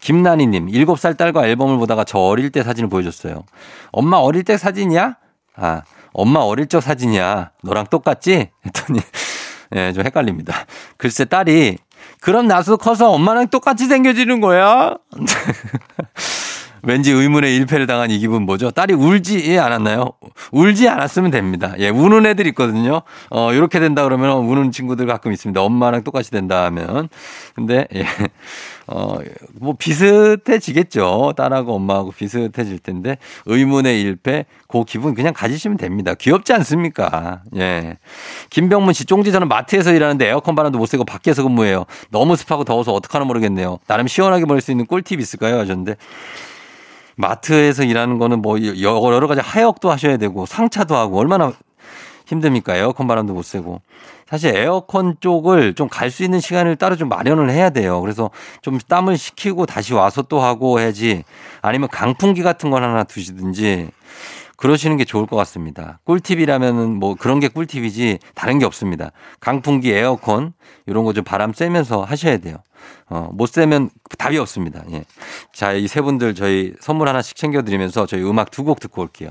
김나니님, 0.00 0.68
7살 0.68 1.18
딸과 1.18 1.46
앨범을 1.46 1.76
보다가 1.78 2.04
저 2.04 2.18
어릴 2.18 2.50
때 2.50 2.62
사진을 2.62 2.88
보여줬어요. 2.88 3.44
엄마 3.92 4.16
어릴 4.16 4.42
때 4.42 4.56
사진이야? 4.56 5.16
아, 5.56 5.82
엄마 6.14 6.40
어릴 6.40 6.66
적 6.66 6.82
사진이야. 6.82 7.50
너랑 7.62 7.86
똑같지? 7.90 8.48
했더니 8.64 9.00
예, 9.74 9.76
네, 9.76 9.92
좀 9.92 10.04
헷갈립니다. 10.04 10.54
글쎄 10.96 11.26
딸이 11.26 11.76
그럼 12.20 12.46
나도 12.46 12.76
커서 12.76 13.10
엄마랑 13.10 13.48
똑같이 13.48 13.86
생겨지는 13.86 14.40
거야? 14.40 14.94
왠지 16.86 17.10
의문의 17.10 17.56
일패를 17.56 17.88
당한 17.88 18.12
이 18.12 18.18
기분 18.18 18.42
뭐죠? 18.42 18.70
딸이 18.70 18.94
울지 18.94 19.58
않았나요? 19.58 20.12
울지 20.52 20.88
않았으면 20.88 21.32
됩니다. 21.32 21.74
예, 21.78 21.88
우는 21.88 22.24
애들 22.26 22.46
있거든요. 22.48 23.02
어, 23.28 23.52
이렇게 23.52 23.80
된다 23.80 24.04
그러면 24.04 24.38
우는 24.44 24.70
친구들 24.70 25.04
가끔 25.06 25.32
있습니다. 25.32 25.60
엄마랑 25.60 26.04
똑같이 26.04 26.30
된다 26.30 26.64
하면. 26.66 27.08
근데, 27.54 27.88
예. 27.94 28.06
어, 28.86 29.18
뭐 29.54 29.74
비슷해지겠죠. 29.76 31.32
딸하고 31.36 31.74
엄마하고 31.74 32.12
비슷해질 32.12 32.78
텐데 32.78 33.18
의문의 33.46 34.00
일패 34.00 34.44
그 34.68 34.84
기분 34.84 35.14
그냥 35.14 35.32
가지시면 35.34 35.76
됩니다. 35.76 36.14
귀엽지 36.14 36.52
않습니까? 36.52 37.42
예. 37.56 37.96
김병문 38.50 38.94
씨 38.94 39.04
쫑지 39.04 39.32
저는 39.32 39.48
마트에서 39.48 39.92
일하는데 39.92 40.28
에어컨 40.28 40.54
바람도 40.54 40.78
못 40.78 40.86
쐬고 40.86 41.04
밖에서 41.04 41.42
근무해요. 41.42 41.84
너무 42.10 42.36
습하고 42.36 42.62
더워서 42.62 42.92
어떡하나 42.92 43.24
모르겠네요. 43.24 43.80
나름 43.88 44.06
시원하게 44.06 44.44
보낼 44.44 44.60
수 44.60 44.70
있는 44.70 44.86
꿀팁 44.86 45.18
있을까요? 45.18 45.58
하셨는데 45.58 45.96
마트에서 47.16 47.82
일하는 47.84 48.18
거는 48.18 48.42
뭐 48.42 48.58
여러 48.62 49.26
가지 49.26 49.40
하역도 49.40 49.90
하셔야 49.90 50.16
되고 50.16 50.46
상차도 50.46 50.94
하고 50.96 51.18
얼마나 51.18 51.52
힘듭니까? 52.26 52.76
에어컨 52.76 53.06
바람도 53.06 53.32
못 53.34 53.42
쐬고. 53.42 53.80
사실 54.28 54.54
에어컨 54.56 55.16
쪽을 55.20 55.74
좀 55.74 55.88
갈 55.88 56.10
수 56.10 56.24
있는 56.24 56.40
시간을 56.40 56.76
따로 56.76 56.96
좀 56.96 57.08
마련을 57.08 57.50
해야 57.50 57.70
돼요. 57.70 58.00
그래서 58.00 58.30
좀 58.60 58.78
땀을 58.78 59.16
식히고 59.16 59.66
다시 59.66 59.94
와서 59.94 60.22
또 60.22 60.40
하고 60.40 60.80
해야지 60.80 61.22
아니면 61.62 61.88
강풍기 61.88 62.42
같은 62.42 62.70
걸 62.70 62.82
하나 62.82 63.04
두시든지 63.04 63.88
그러시는 64.56 64.96
게 64.96 65.04
좋을 65.04 65.26
것 65.26 65.36
같습니다. 65.36 66.00
꿀팁이라면은 66.04 66.98
뭐 66.98 67.14
그런 67.14 67.38
게 67.40 67.46
꿀팁이지 67.48 68.18
다른 68.34 68.58
게 68.58 68.64
없습니다. 68.64 69.10
강풍기, 69.38 69.92
에어컨 69.92 70.52
이런 70.86 71.04
거 71.04 71.12
좀 71.12 71.22
바람 71.24 71.52
쐬면서 71.52 72.02
하셔야 72.02 72.38
돼요. 72.38 72.56
어, 73.08 73.30
못 73.32 73.46
쐬면 73.46 73.90
답이 74.18 74.36
없습니다. 74.38 74.82
예. 74.90 75.04
자, 75.52 75.72
이 75.72 75.86
세 75.86 76.00
분들 76.00 76.34
저희 76.34 76.74
선물 76.80 77.08
하나씩 77.08 77.36
챙겨드리면서 77.36 78.06
저희 78.06 78.22
음악 78.22 78.50
두 78.50 78.64
곡 78.64 78.80
듣고 78.80 79.02
올게요. 79.02 79.30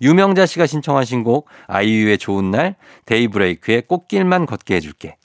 유명자 0.00 0.46
씨가 0.46 0.66
신청하신 0.66 1.24
곡 1.24 1.48
아이유의 1.66 2.18
좋은 2.18 2.50
날, 2.50 2.76
데이브레이크의 3.06 3.82
꽃길만 3.88 4.46
걷게 4.46 4.76
해줄게. 4.76 5.16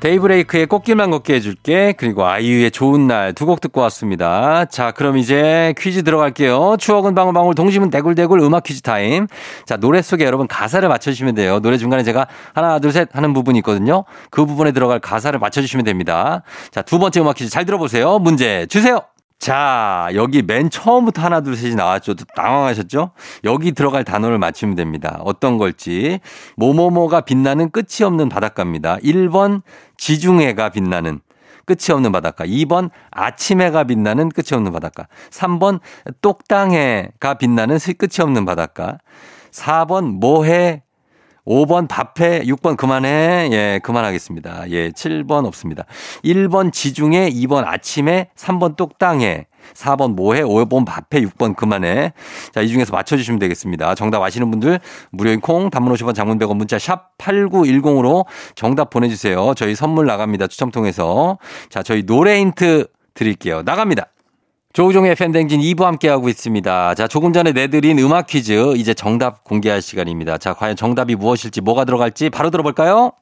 데이브레이크의 0.00 0.66
꽃길만 0.66 1.10
걷게 1.10 1.34
해줄게. 1.34 1.94
그리고 1.96 2.26
아이유의 2.26 2.70
좋은 2.70 3.06
날 3.06 3.32
두 3.32 3.46
곡 3.46 3.60
듣고 3.60 3.80
왔습니다. 3.82 4.64
자, 4.66 4.90
그럼 4.92 5.16
이제 5.18 5.74
퀴즈 5.78 6.02
들어갈게요. 6.02 6.76
추억은 6.78 7.14
방울방울, 7.14 7.54
동심은 7.54 7.90
대굴대굴 7.90 8.40
음악 8.40 8.64
퀴즈 8.64 8.82
타임. 8.82 9.26
자, 9.64 9.76
노래 9.76 10.02
속에 10.02 10.24
여러분 10.24 10.46
가사를 10.46 10.86
맞춰주시면 10.88 11.34
돼요. 11.34 11.60
노래 11.60 11.78
중간에 11.78 12.02
제가 12.02 12.26
하나, 12.54 12.78
둘, 12.78 12.92
셋 12.92 13.08
하는 13.12 13.32
부분이 13.32 13.58
있거든요. 13.60 14.04
그 14.30 14.44
부분에 14.44 14.72
들어갈 14.72 15.00
가사를 15.00 15.38
맞춰주시면 15.38 15.84
됩니다. 15.84 16.42
자, 16.70 16.82
두 16.82 16.98
번째 16.98 17.20
음악 17.20 17.36
퀴즈 17.36 17.50
잘 17.50 17.64
들어보세요. 17.64 18.18
문제 18.18 18.66
주세요. 18.66 19.00
자, 19.38 20.08
여기 20.14 20.42
맨 20.42 20.70
처음부터 20.70 21.22
하나, 21.22 21.40
둘, 21.40 21.56
셋이 21.56 21.74
나왔죠. 21.74 22.14
당황하셨죠? 22.14 23.10
여기 23.44 23.72
들어갈 23.72 24.02
단어를 24.02 24.38
맞추면 24.38 24.76
됩니다. 24.76 25.20
어떤 25.24 25.58
걸지. 25.58 26.20
모모모가 26.56 27.20
빛나는 27.20 27.70
끝이 27.70 28.02
없는 28.04 28.28
바닷가입니다. 28.28 28.96
1번 28.98 29.62
지중해가 29.98 30.70
빛나는 30.70 31.20
끝이 31.66 31.92
없는 31.92 32.12
바닷가. 32.12 32.46
2번 32.46 32.90
아침해가 33.10 33.84
빛나는 33.84 34.30
끝이 34.30 34.56
없는 34.56 34.72
바닷가. 34.72 35.06
3번 35.30 35.80
똑당해가 36.22 37.34
빛나는 37.34 37.78
끝이 37.98 38.22
없는 38.22 38.46
바닷가. 38.46 38.98
4번 39.50 40.18
모해 40.18 40.82
5번 41.46 41.88
밥해, 41.88 42.40
6번 42.44 42.76
그만해. 42.76 43.48
예, 43.52 43.80
그만하겠습니다. 43.82 44.70
예, 44.70 44.90
7번 44.90 45.46
없습니다. 45.46 45.84
1번 46.24 46.72
지중해, 46.72 47.30
2번 47.30 47.64
아침에, 47.66 48.30
3번 48.36 48.76
똑당해. 48.76 49.46
4번 49.74 50.14
뭐해? 50.14 50.42
5번 50.42 50.84
밥해? 50.84 51.24
6번 51.24 51.56
그만해. 51.56 52.12
자, 52.52 52.60
이 52.60 52.68
중에서 52.68 52.92
맞춰주시면 52.92 53.38
되겠습니다. 53.38 53.94
정답 53.94 54.22
아시는 54.22 54.50
분들 54.50 54.80
무료인 55.10 55.40
콩, 55.40 55.70
단문 55.70 55.92
50원, 55.94 56.14
장문 56.14 56.38
100원 56.38 56.56
문자 56.56 56.78
샵 56.78 57.16
8910으로 57.18 58.26
정답 58.54 58.90
보내주세요. 58.90 59.54
저희 59.54 59.74
선물 59.74 60.06
나갑니다. 60.06 60.46
추첨 60.46 60.70
통해서. 60.70 61.38
자, 61.68 61.82
저희 61.82 62.04
노래 62.04 62.38
힌트 62.38 62.86
드릴게요. 63.14 63.62
나갑니다. 63.62 64.06
조우종의 64.76 65.14
팬댕진 65.14 65.62
2부 65.62 65.84
함께하고 65.84 66.28
있습니다. 66.28 66.94
자, 66.96 67.08
조금 67.08 67.32
전에 67.32 67.52
내드린 67.52 67.98
음악 67.98 68.26
퀴즈, 68.26 68.74
이제 68.76 68.92
정답 68.92 69.42
공개할 69.42 69.80
시간입니다. 69.80 70.36
자, 70.36 70.52
과연 70.52 70.76
정답이 70.76 71.14
무엇일지, 71.14 71.62
뭐가 71.62 71.86
들어갈지 71.86 72.28
바로 72.28 72.50
들어볼까요? 72.50 73.12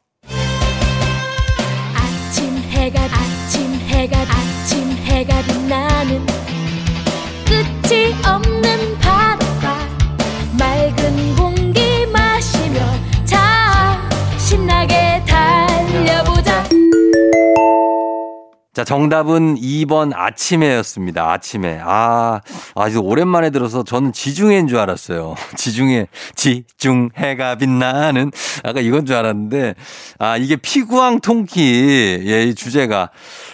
자, 18.74 18.82
정답은 18.82 19.54
2번 19.54 20.10
아침에였습니다. 20.12 21.30
아침에. 21.30 21.78
아, 21.80 22.40
아주 22.74 22.98
오랜만에 22.98 23.50
들어서 23.50 23.84
저는 23.84 24.12
지중해인 24.12 24.66
줄 24.66 24.78
알았어요. 24.78 25.36
지중해, 25.56 26.08
지중해가 26.34 27.54
빛나는. 27.54 28.32
아까 28.64 28.80
이건 28.80 29.06
줄 29.06 29.14
알았는데, 29.14 29.76
아, 30.18 30.36
이게 30.36 30.56
피구왕 30.56 31.20
통키. 31.20 32.24
예, 32.26 32.42
이 32.42 32.56
주제가. 32.56 33.10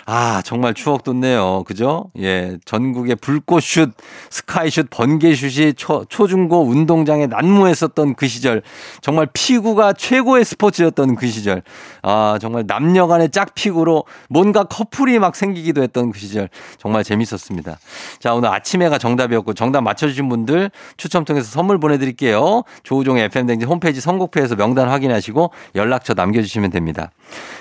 아, 0.07 0.41
정말 0.43 0.73
추억 0.73 1.05
돋네요. 1.05 1.65
그죠? 1.67 2.11
예, 2.19 2.57
전국의 2.65 3.17
불꽃슛, 3.17 3.93
스카이슛, 4.31 4.89
번개슛이 4.89 5.75
초, 5.75 6.07
초중고 6.09 6.65
운동장에 6.65 7.27
난무했었던 7.27 8.15
그 8.15 8.27
시절. 8.27 8.63
정말 9.03 9.29
피구가 9.35 9.93
최고의 9.93 10.47
스포츠였던 10.47 11.17
그 11.17 11.27
시절. 11.27 11.63
아, 12.03 12.39
정말 12.41 12.65
남녀 12.67 13.07
간의 13.07 13.31
짝피구로 13.31 14.05
뭔가 14.29 14.65
커플이 14.65 15.19
막 15.19 15.37
생기기도 15.37 15.83
했던 15.83 16.11
그 16.13 16.19
시절. 16.19 16.49
정말 16.79 17.05
재밌었습니다. 17.05 17.79
자, 18.19 18.35
오늘 18.35 18.49
아침에가 18.51 18.99
정답이었고 18.99 19.55
정답 19.55 19.83
맞춰주신 19.83 20.29
분들 20.29 20.71
추첨 20.97 21.25
통해서 21.25 21.51
선물 21.51 21.79
보내드릴게요. 21.79 22.63
조우종의 22.83 23.25
FM댕진 23.25 23.69
홈페이지 23.69 24.01
선곡표에서 24.01 24.57
명단 24.57 24.89
확인하시고 24.89 25.51
연락처 25.75 26.15
남겨주시면 26.15 26.71
됩니다. 26.71 27.11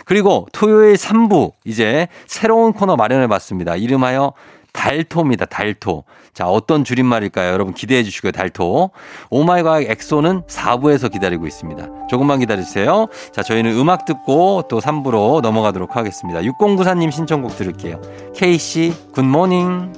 그리고 0.06 0.48
토요일 0.52 0.96
3부 0.96 1.54
이제 1.66 2.08
새로운 2.28 2.74
코너 2.74 2.96
마련해 2.96 3.28
봤습니다. 3.28 3.76
이름하여 3.76 4.34
달토입니다. 4.74 5.46
달토. 5.46 6.04
자, 6.34 6.48
어떤 6.48 6.84
줄임말일까요? 6.84 7.52
여러분 7.52 7.74
기대해 7.74 8.04
주시고요. 8.04 8.32
달토. 8.32 8.92
오마이과학 9.30 9.84
엑소는 9.84 10.44
4부에서 10.44 11.12
기다리고 11.12 11.48
있습니다. 11.48 12.08
조금만 12.10 12.40
기다려 12.40 12.62
주세요. 12.62 13.08
자, 13.32 13.44
저희는 13.44 13.78
음악 13.78 14.06
듣고 14.06 14.64
또 14.70 14.80
3부로 14.80 15.42
넘어가도록 15.42 15.96
하겠습니다. 15.96 16.42
6094님 16.42 17.12
신청곡 17.12 17.56
들을게요. 17.58 18.02
케이씨, 18.36 18.94
굿모닝. 19.14 19.94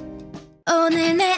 오늘 0.70 1.16
내 1.16 1.31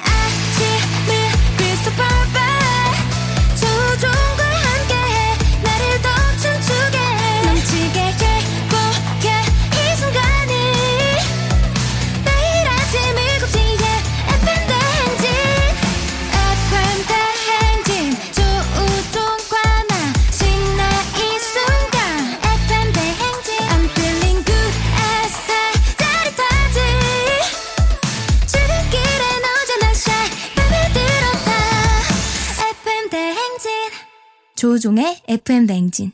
조종의 34.65 35.19
FM 35.29 35.67
대행진 35.67 36.11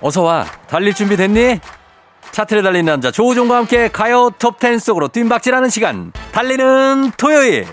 어서 0.00 0.22
와. 0.22 0.46
달릴 0.68 0.94
준비 0.94 1.18
됐니? 1.18 1.60
차트를 2.30 2.62
달리는 2.62 2.86
남자 2.86 3.10
조우종과 3.10 3.56
함께 3.58 3.88
가요 3.88 4.30
톱10 4.38 4.78
속으로 4.78 5.08
뜀박질하는 5.08 5.68
시간. 5.68 6.12
달리는 6.32 7.12
토요일. 7.18 7.66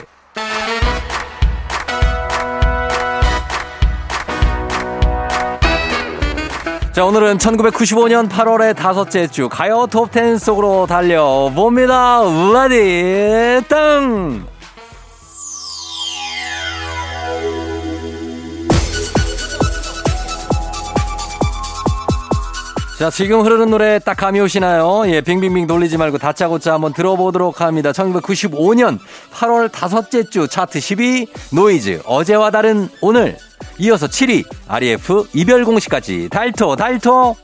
자, 6.96 7.04
오늘은 7.04 7.40
1995년 7.40 8.30
8월의 8.30 8.74
다섯째 8.74 9.28
주 9.28 9.50
가요 9.50 9.86
톱10 9.86 10.40
속으로 10.40 10.86
달려봅니다. 10.88 12.22
ready, 12.54 13.68
땅! 13.68 14.55
자, 22.98 23.10
지금 23.10 23.42
흐르는 23.42 23.70
노래 23.70 24.00
딱 24.00 24.16
감이 24.16 24.40
오시나요? 24.40 25.04
예, 25.08 25.20
빙빙빙 25.20 25.68
돌리지 25.68 25.98
말고 25.98 26.18
다짜고짜 26.18 26.74
한번 26.74 26.94
들어보도록 26.94 27.60
합니다. 27.60 27.92
1995년 27.92 29.00
8월 29.34 29.70
다섯째 29.70 30.24
주 30.24 30.48
차트 30.48 30.80
10위 30.80 31.28
노이즈 31.54 32.04
어제와 32.06 32.52
다른 32.52 32.88
오늘 33.02 33.38
이어서 33.80 34.08
7위 34.08 34.46
REF 34.70 35.28
이별 35.34 35.66
공식까지 35.66 36.30
달토 36.32 36.78
달토 36.78 37.36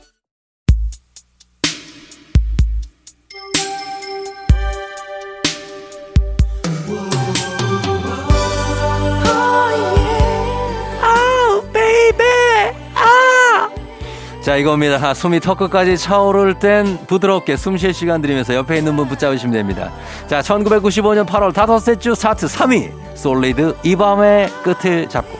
자, 14.42 14.56
이겁니다. 14.56 14.96
아, 14.96 15.14
숨이 15.14 15.38
턱끝까지 15.38 15.96
차오를 15.96 16.54
땐 16.58 16.98
부드럽게 17.06 17.56
숨 17.56 17.76
쉴 17.76 17.94
시간 17.94 18.20
들이면서 18.20 18.54
옆에 18.56 18.76
있는 18.76 18.96
분 18.96 19.06
붙잡으시면 19.06 19.52
됩니다. 19.52 19.92
자, 20.26 20.40
1995년 20.40 21.24
8월 21.24 21.54
다섯째 21.54 21.94
주 21.96 22.16
차트 22.16 22.46
3위. 22.46 22.90
솔리드 23.14 23.76
이 23.84 23.94
밤의 23.94 24.48
끝을 24.64 25.08
잡고. 25.08 25.38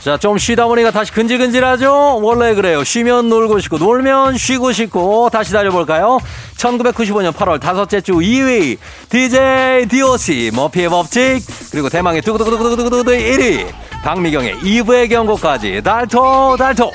자, 0.00 0.16
좀 0.16 0.38
쉬다 0.38 0.66
보니까 0.66 0.92
다시 0.92 1.12
근질근질하죠? 1.12 2.20
원래 2.22 2.54
그래요. 2.54 2.82
쉬면 2.82 3.28
놀고 3.28 3.58
싶고, 3.58 3.76
놀면 3.76 4.38
쉬고 4.38 4.72
싶고, 4.72 5.28
다시 5.28 5.52
달려볼까요? 5.52 6.18
1995년 6.56 7.32
8월 7.32 7.60
다섯째 7.60 8.00
주 8.00 8.14
2위, 8.14 8.78
DJ 9.10 9.86
DOC, 9.88 10.52
머피의 10.54 10.88
법칙, 10.88 11.42
그리고 11.70 11.90
대망의 11.90 12.22
두구두구두구두구두구 12.22 13.10
1위, 13.10 13.66
박미경의 14.02 14.54
이브의 14.56 15.08
경고까지, 15.10 15.82
달토, 15.82 16.56
달토! 16.56 16.90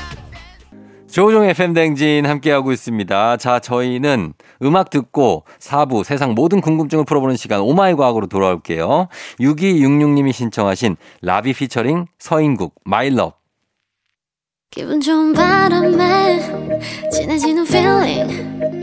조우종의 1.13 1.53
FM대행진 1.53 2.25
함께하고 2.25 2.71
있습니다. 2.71 3.37
자, 3.37 3.59
저희는 3.59 4.33
음악 4.63 4.89
듣고 4.89 5.43
4부 5.59 6.03
세상 6.03 6.33
모든 6.33 6.59
궁금증을 6.59 7.05
풀어보는 7.05 7.35
시간 7.35 7.59
oh 7.59 7.76
my 7.76 7.93
과학으로 7.93 8.25
돌아올게요. 8.25 9.09
6266님이 9.39 10.33
신청하신 10.33 10.95
라비 11.21 11.53
피처링 11.53 12.07
서인국 12.17 12.73
마일럽. 12.83 13.37
기분 14.71 14.99
좋은 14.99 15.33
바람에 15.33 16.39
진해지는 17.11 17.67
feeling 17.67 18.82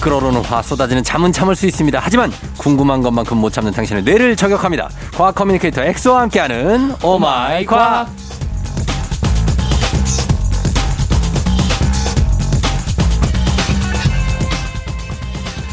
끓어오르는 0.00 0.42
화 0.42 0.62
쏟아지는 0.62 1.02
잠은 1.04 1.30
참을 1.32 1.54
수 1.54 1.66
있습니다. 1.66 1.98
하지만 2.02 2.32
궁금한 2.58 3.02
것만큼 3.02 3.36
못 3.36 3.52
참는 3.52 3.72
당신의 3.72 4.02
뇌를 4.02 4.34
저격합니다. 4.34 4.88
과학 5.14 5.34
커뮤니케이터 5.34 5.82
엑소와 5.82 6.22
함께하는 6.22 6.94
oh 7.02 7.34
my 7.34 7.66
과학. 7.66 8.08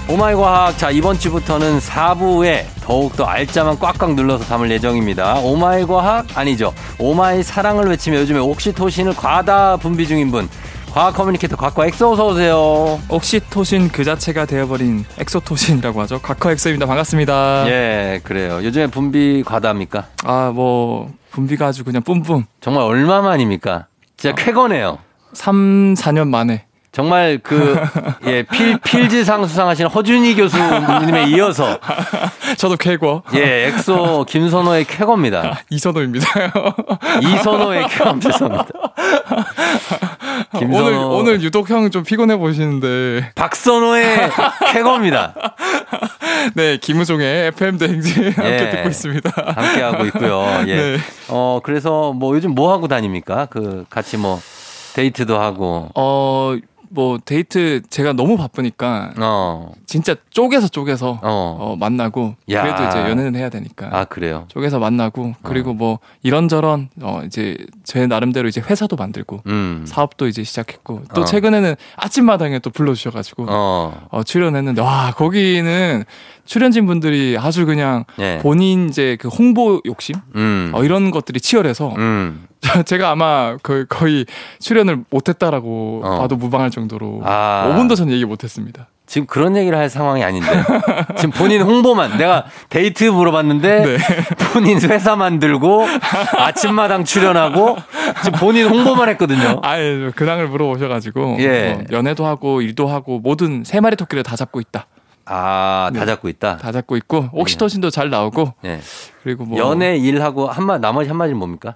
Oh 0.10 0.23
my 0.23 0.36
과학. 0.36 0.78
자, 0.78 0.90
이번 0.90 1.20
주부터는 1.20 1.80
4부에 1.80 2.66
더욱더 2.82 3.26
알짜만 3.26 3.78
꽉꽉 3.78 4.16
눌러서 4.16 4.46
담을 4.46 4.72
예정입니다. 4.72 5.36
Oh 5.40 5.63
my 5.63 5.86
과학? 5.86 6.26
아니죠. 6.34 6.74
Oh 6.98 7.21
my 7.21 7.44
사랑을 7.44 7.90
외치며 7.90 8.20
요즘에 8.20 8.40
옥시토신을 8.40 9.16
과다 9.16 9.76
분비 9.76 10.08
중인 10.08 10.32
분. 10.32 10.48
과학 10.98 11.14
커뮤니케이터 11.14 11.56
과커 11.56 11.86
엑소 11.86 12.14
어서 12.14 12.26
오세요. 12.26 13.00
옥시토신 13.10 13.90
그 13.90 14.04
자체가 14.04 14.48
되어버린 14.48 15.06
엑소토신이라고 15.20 16.02
하죠. 16.02 16.20
과커 16.20 16.50
엑소입니다. 16.54 16.88
반갑습니다. 16.88 17.66
예, 17.68 18.20
그래요. 18.24 18.64
요즘에 18.64 18.88
분비 18.88 19.44
과다입니까? 19.46 20.08
아, 20.24 20.52
뭐, 20.56 21.14
분비가 21.30 21.68
아주 21.68 21.84
그냥 21.84 22.02
뿜뿜. 22.02 22.46
정말 22.62 22.82
얼마만입니까? 22.82 23.86
진짜 24.18 24.36
쾌거네요. 24.36 24.98
3, 25.34 25.94
4년 25.94 26.30
만에. 26.30 26.66
정말 26.92 27.40
그, 27.44 27.76
예, 28.26 28.42
필, 28.42 28.80
필즈상 28.80 29.46
수상하신 29.46 29.86
허준이 29.86 30.34
교수님에 30.34 31.26
이어서, 31.28 31.78
저도 32.58 32.76
쾌거. 32.76 33.22
예, 33.36 33.68
엑소 33.68 34.26
김선호의 34.28 34.86
쾌거입니다. 34.86 35.60
이선호입니다. 35.70 36.26
이선호의 37.22 37.88
쾌거 37.90 38.20
죄송합니다. 38.20 38.72
김선호. 40.60 40.86
오늘, 40.86 40.98
오늘 41.34 41.42
유독 41.42 41.70
형 41.70 41.90
좀 41.92 42.04
피곤해 42.04 42.36
보이시는데. 42.38 43.32
박선호의 43.36 44.30
쾌거입니다. 44.74 45.34
네, 46.56 46.78
김우종의 46.78 47.48
FM 47.48 47.78
대행진 47.78 48.32
함께 48.32 48.52
예. 48.54 48.70
듣고 48.72 48.90
있습니다. 48.90 49.32
함께 49.56 49.82
하고 49.82 50.06
있고요. 50.06 50.46
예. 50.68 50.76
네. 50.76 50.98
어, 51.30 51.60
그래서 51.64 52.14
뭐 52.14 52.36
요즘 52.36 52.52
뭐 52.56 52.72
하고 52.74 52.88
다닙니까? 52.88 53.48
그, 53.50 53.86
같이 53.90 54.18
뭐, 54.18 54.40
데이트도 54.96 55.40
하고, 55.40 55.90
어, 55.96 56.56
뭐, 56.90 57.18
데이트 57.24 57.82
제가 57.90 58.14
너무 58.14 58.38
바쁘니까 58.38 59.14
어, 59.18 59.72
진짜 59.86 60.16
쪼개서 60.30 60.70
쪼개서 60.70 61.20
어. 61.22 61.58
어, 61.60 61.76
만나고 61.78 62.36
야. 62.50 62.62
그래도 62.64 62.84
이제 62.88 63.00
연애는 63.10 63.36
해야 63.36 63.50
되니까. 63.50 63.90
아, 63.92 64.06
그래요. 64.06 64.46
쪼개서 64.50 64.80
만나고 64.80 65.36
그리고 65.44 65.74
뭐 65.74 66.00
이런저런 66.24 66.90
어 67.02 67.22
이제 67.26 67.58
제 67.84 68.08
나름대로 68.08 68.48
이제 68.48 68.62
회사도 68.62 68.96
만들고 68.96 69.42
음. 69.48 69.84
사업도 69.88 70.28
이제 70.28 70.44
시작했고 70.44 71.04
또 71.14 71.22
어. 71.22 71.26
최근에는 71.26 71.76
아침마당에 71.98 72.60
또 72.60 72.70
불러주셔가지고 72.70 73.46
어. 73.50 74.08
어, 74.10 74.24
출연했는데 74.24 74.82
와 74.82 75.12
거기는 75.16 76.04
출연진 76.48 76.86
분들이 76.88 77.38
아주 77.40 77.66
그냥 77.66 78.06
예. 78.20 78.40
본인 78.42 78.90
이제 78.90 79.18
그 79.20 79.28
홍보 79.28 79.82
욕심 79.86 80.16
음. 80.36 80.72
어, 80.74 80.84
이런 80.84 81.12
것들이 81.12 81.40
치열해서 81.40 81.94
음. 81.98 82.48
제가 82.86 83.12
아마 83.12 83.58
거의, 83.62 83.86
거의 83.88 84.26
출연을 84.60 85.04
못했다라고 85.10 86.02
어. 86.04 86.20
봐도 86.20 86.36
무방할 86.36 86.72
정도로 86.72 87.22
아. 87.24 87.72
5분도 87.72 87.96
전 87.96 88.10
얘기 88.10 88.26
못했습니다. 88.26 88.88
지금 89.06 89.26
그런 89.26 89.56
얘기를 89.56 89.78
할 89.78 89.90
상황이 89.90 90.22
아닌데. 90.22 90.48
지금 91.16 91.32
본인 91.32 91.62
홍보만. 91.62 92.18
내가 92.18 92.44
데이트 92.68 93.06
물어봤는데 93.06 93.86
네. 93.86 93.98
본인 94.52 94.82
회사 94.82 95.16
만들고 95.16 95.86
아침마당 96.38 97.06
출연하고 97.06 97.78
지금 98.26 98.40
본인 98.40 98.68
홍보만 98.68 99.08
했거든요. 99.10 99.62
아예 99.64 100.12
근황을 100.14 100.50
물어보셔가지고 100.50 101.38
예. 101.40 101.72
어, 101.72 101.84
연애도 101.90 102.26
하고 102.26 102.62
일도 102.62 102.88
하고 102.88 103.20
모든 103.20 103.64
세 103.64 103.80
마리 103.80 103.96
토끼를 103.96 104.24
다 104.24 104.36
잡고 104.36 104.60
있다. 104.60 104.88
아, 105.30 105.92
다 105.94 106.00
네. 106.02 106.06
잡고 106.06 106.30
있다. 106.30 106.58
다 106.58 106.72
잡고 106.72 106.96
있고 106.98 107.30
옥시토신도 107.34 107.90
잘 107.90 108.10
나오고 108.10 108.54
예. 108.66 108.80
그리고 109.24 109.46
뭐 109.46 109.58
연애 109.60 109.98
일하고 109.98 110.48
한마 110.48 110.78
나머지 110.78 111.10
한 111.10 111.18
마디는 111.18 111.38
뭡니까? 111.38 111.76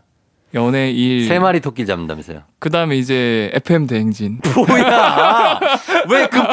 연애 0.54 0.90
일 0.92 1.28
세 1.28 1.40
마리 1.40 1.60
토끼 1.60 1.86
잡는다면서요. 1.86 2.44
그 2.62 2.70
다음에 2.70 2.96
이제 2.96 3.50
FM 3.56 3.88
대행진 3.88 4.40
뭐야? 4.56 5.60
왜 6.10 6.28
급, 6.28 6.46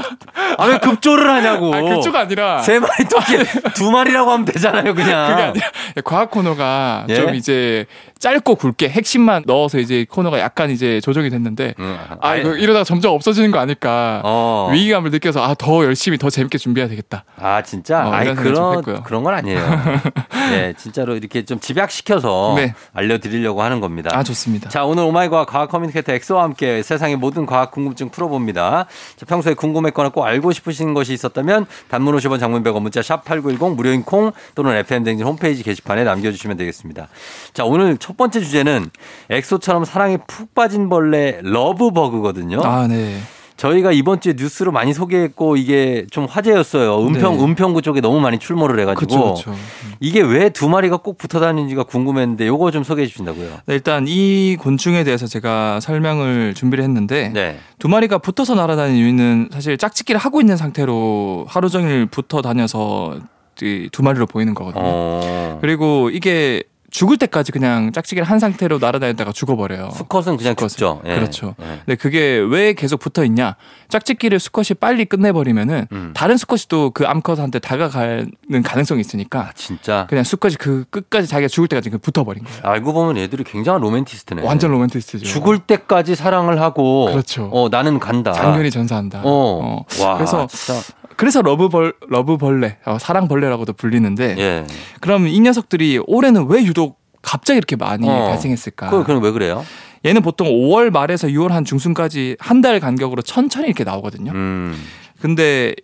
아, 0.57 0.65
왜 0.65 0.79
급조를 0.79 1.29
하냐고. 1.31 1.75
아 1.75 1.83
그쪽 1.83 2.17
아니라 2.17 2.63
세 2.63 2.79
마리 2.79 3.05
토끼 3.05 3.37
두 3.75 3.91
마리라고 3.91 4.31
하면 4.33 4.47
되잖아요, 4.47 4.95
그냥. 4.95 5.29
그게 5.29 5.43
아니라 5.43 5.67
과학 6.05 6.31
코너가 6.31 7.05
예? 7.11 7.15
좀 7.15 7.35
이제 7.35 7.85
짧고 8.21 8.55
굵게 8.55 8.89
핵심만 8.89 9.43
넣어서 9.47 9.79
이제 9.79 10.07
코너가 10.09 10.41
약간 10.41 10.71
이제 10.71 10.99
조정이 11.03 11.29
됐는데 11.29 11.75
응. 11.79 11.99
아 12.23 12.37
이거 12.37 12.55
이러다가 12.57 12.85
점점 12.85 13.13
없어지는 13.13 13.51
거 13.51 13.59
아닐까 13.59 14.23
어. 14.25 14.71
위기감을 14.73 15.11
느껴서 15.11 15.43
아 15.45 15.55
더 15.59 15.85
열심히 15.85 16.17
더 16.19 16.31
재밌게 16.31 16.57
준비해야 16.57 16.89
되겠다. 16.89 17.25
아 17.39 17.63
진짜? 17.63 18.07
어, 18.07 18.13
아니 18.13 18.35
그런. 18.35 18.83
그런 19.03 19.25
건 19.25 19.35
아니에요. 19.35 19.59
네, 20.51 20.73
진짜로 20.79 21.17
이렇게 21.17 21.45
좀 21.45 21.59
집약시켜서 21.61 22.55
네. 22.57 22.75
알려드리려고 22.95 23.63
하는 23.63 23.81
겁니다. 23.81 24.11
아 24.15 24.23
좋습니다. 24.23 24.71
자, 24.71 24.85
오늘 24.85 25.03
oh 25.03 25.25
my 25.25 25.47
과학 25.49 25.69
과학 25.69 25.98
커뮤니케이터 26.03 26.13
엑소와 26.13 26.43
함께 26.43 26.83
세상의 26.83 27.17
모든 27.17 27.47
과학 27.47 27.71
궁금증 27.71 28.11
풀어봅니다. 28.11 28.87
자, 29.17 29.27
평소에 29.27 29.55
궁금했거나 29.55 30.11
꼭 30.11 30.25
알고 30.25 30.53
싶으신 30.53 30.95
것이 30.95 31.13
있었다면 31.13 31.67
단문 31.89 32.17
50원 32.17 32.41
장문 32.41 32.63
100원 32.63 32.83
문자 32.83 33.03
샵 33.03 33.25
8910 33.25 33.77
무료인 33.77 34.03
콩 34.03 34.33
또는 34.55 34.77
FM대행진 34.77 35.27
홈페이지 35.27 35.63
게시판에 35.63 36.05
남겨주시면 36.05 36.57
되겠습니다. 36.57 37.09
자, 37.53 37.65
오늘 37.65 37.97
첫 37.99 38.17
번째 38.17 38.41
주제는 38.41 38.91
엑소처럼 39.31 39.85
사랑에 39.85 40.19
푹 40.27 40.55
빠진 40.55 40.89
벌레 40.89 41.41
러브버그거든요. 41.43 42.61
아 42.65 42.87
네. 42.87 43.19
저희가 43.59 43.91
이번 43.93 44.21
주에 44.21 44.35
뉴스로 44.39 44.71
많이 44.73 44.95
소개했고 44.95 45.57
이게 45.57 46.07
좀 46.11 46.25
화제였어요. 46.27 47.05
은평 47.07 47.37
네. 47.37 47.45
은평구 47.45 47.83
쪽에 47.83 48.01
너무 48.01 48.21
많이 48.21 48.39
출몰을 48.39 48.79
해가지고 48.81 49.07
그렇죠, 49.07 49.51
그렇죠. 49.51 49.55
이게 50.01 50.21
왜 50.23 50.49
두 50.51 50.69
마리가 50.69 50.99
꼭 50.99 51.19
붙어 51.19 51.41
다니는지가 51.41 51.83
궁금했는데 51.83 52.47
요거 52.47 52.71
좀 52.71 52.85
소개해 52.85 53.07
주신다고요. 53.09 53.49
네, 53.67 53.75
일단 53.75 54.05
이 54.09 54.57
곤충에 54.59 55.03
대해서 55.05 55.27
제가 55.27 55.81
설명을 55.81 56.55
준비를 56.55 56.83
했는데 56.85 57.31
네. 57.35 57.59
두 57.79 57.89
마리가 57.89 58.19
붙어서 58.19 58.55
날아다니는 58.55 58.99
이유는 58.99 59.49
사실 59.53 59.77
짝짓기를 59.77 60.21
하고 60.21 60.41
있는 60.41 60.57
상태로 60.57 61.47
하루 61.49 61.69
종일 61.69 62.07
붙어 62.07 62.41
다녀서 62.41 63.19
이두 63.61 64.05
마리로 64.05 64.27
보이는 64.27 64.55
거거든요. 64.55 64.83
어. 64.85 65.59
그리고 65.61 66.11
이게 66.11 66.63
죽을 66.91 67.19
때까지 67.19 67.53
그냥 67.53 67.93
짝짓기를 67.93 68.25
한 68.25 68.39
상태로 68.39 68.79
날아다니다가 68.79 69.33
죽어버려요. 69.33 69.91
수컷은 69.91 70.37
그냥 70.39 70.53
수컷은. 70.53 70.69
죽죠. 70.71 71.03
예. 71.05 71.15
그렇죠. 71.17 71.55
예. 71.61 71.81
근데 71.85 71.97
그게 71.97 72.39
왜 72.39 72.73
계속 72.73 72.99
붙어 72.99 73.25
있냐? 73.25 73.57
짝짓기를 73.89 74.39
수컷이 74.39 74.69
빨리 74.81 75.05
끝내버리면은 75.05 75.87
음. 75.93 76.13
다른 76.15 76.37
수컷이 76.37 76.63
또 76.69 76.91
그 76.95 77.07
암컷한테 77.07 77.59
다가가는 77.59 78.31
가능성이 78.65 79.01
있으니까 79.03 79.41
아, 79.41 79.53
진짜. 79.55 80.07
그냥 80.09 80.25
수컷이 80.25 80.55
그 80.57 80.85
끝까지 80.91 81.27
자기가 81.29 81.49
죽을 81.49 81.69
때까지 81.69 81.91
그 81.91 81.99
붙어버린 81.99 82.43
거예요. 82.45 82.61
알고 82.63 82.93
보면 82.93 83.19
애들이 83.19 83.45
굉장한 83.45 83.81
로맨티스트네. 83.83 84.43
완전 84.43 84.71
로맨티스트죠. 84.71 85.25
죽을 85.27 85.59
때까지 85.59 86.15
사랑을 86.17 86.61
하고 86.61 87.07
그렇죠. 87.07 87.51
어 87.53 87.69
나는 87.71 87.99
간다. 87.99 88.33
장렬히 88.33 88.71
전사한다. 88.71 89.21
어. 89.25 89.25
어. 89.25 89.85
와. 90.03 90.15
그래서 90.17 90.47
진짜. 90.47 90.81
그래서 91.19 91.43
러브벌 91.43 91.95
러브벌레, 92.09 92.79
어, 92.87 92.97
사랑벌레라고도 92.99 93.73
불리는데 93.73 94.37
예. 94.39 94.65
그럼 95.01 95.27
이 95.27 95.39
녀석들이 95.41 96.01
올해는 96.07 96.47
왜 96.49 96.63
유독 96.65 97.01
갑자기 97.23 97.59
이렇게 97.59 97.75
많이 97.75 98.09
어. 98.09 98.29
발생했을까? 98.29 98.89
그 98.91 99.03
그럼 99.03 99.23
왜 99.25 99.33
그래요? 99.33 99.65
얘는 100.07 100.23
보통 100.23 100.47
5월 100.47 100.91
말에서 100.91 101.27
6월 101.27 101.49
한 101.49 101.65
중순까지 101.65 102.37
한 102.39 102.63
달 102.63 102.79
간격으로 102.79 103.23
천천히 103.23 103.67
이렇게 103.67 103.83
나오거든요. 103.83 104.31
음. 104.33 104.81
근데 105.21 105.75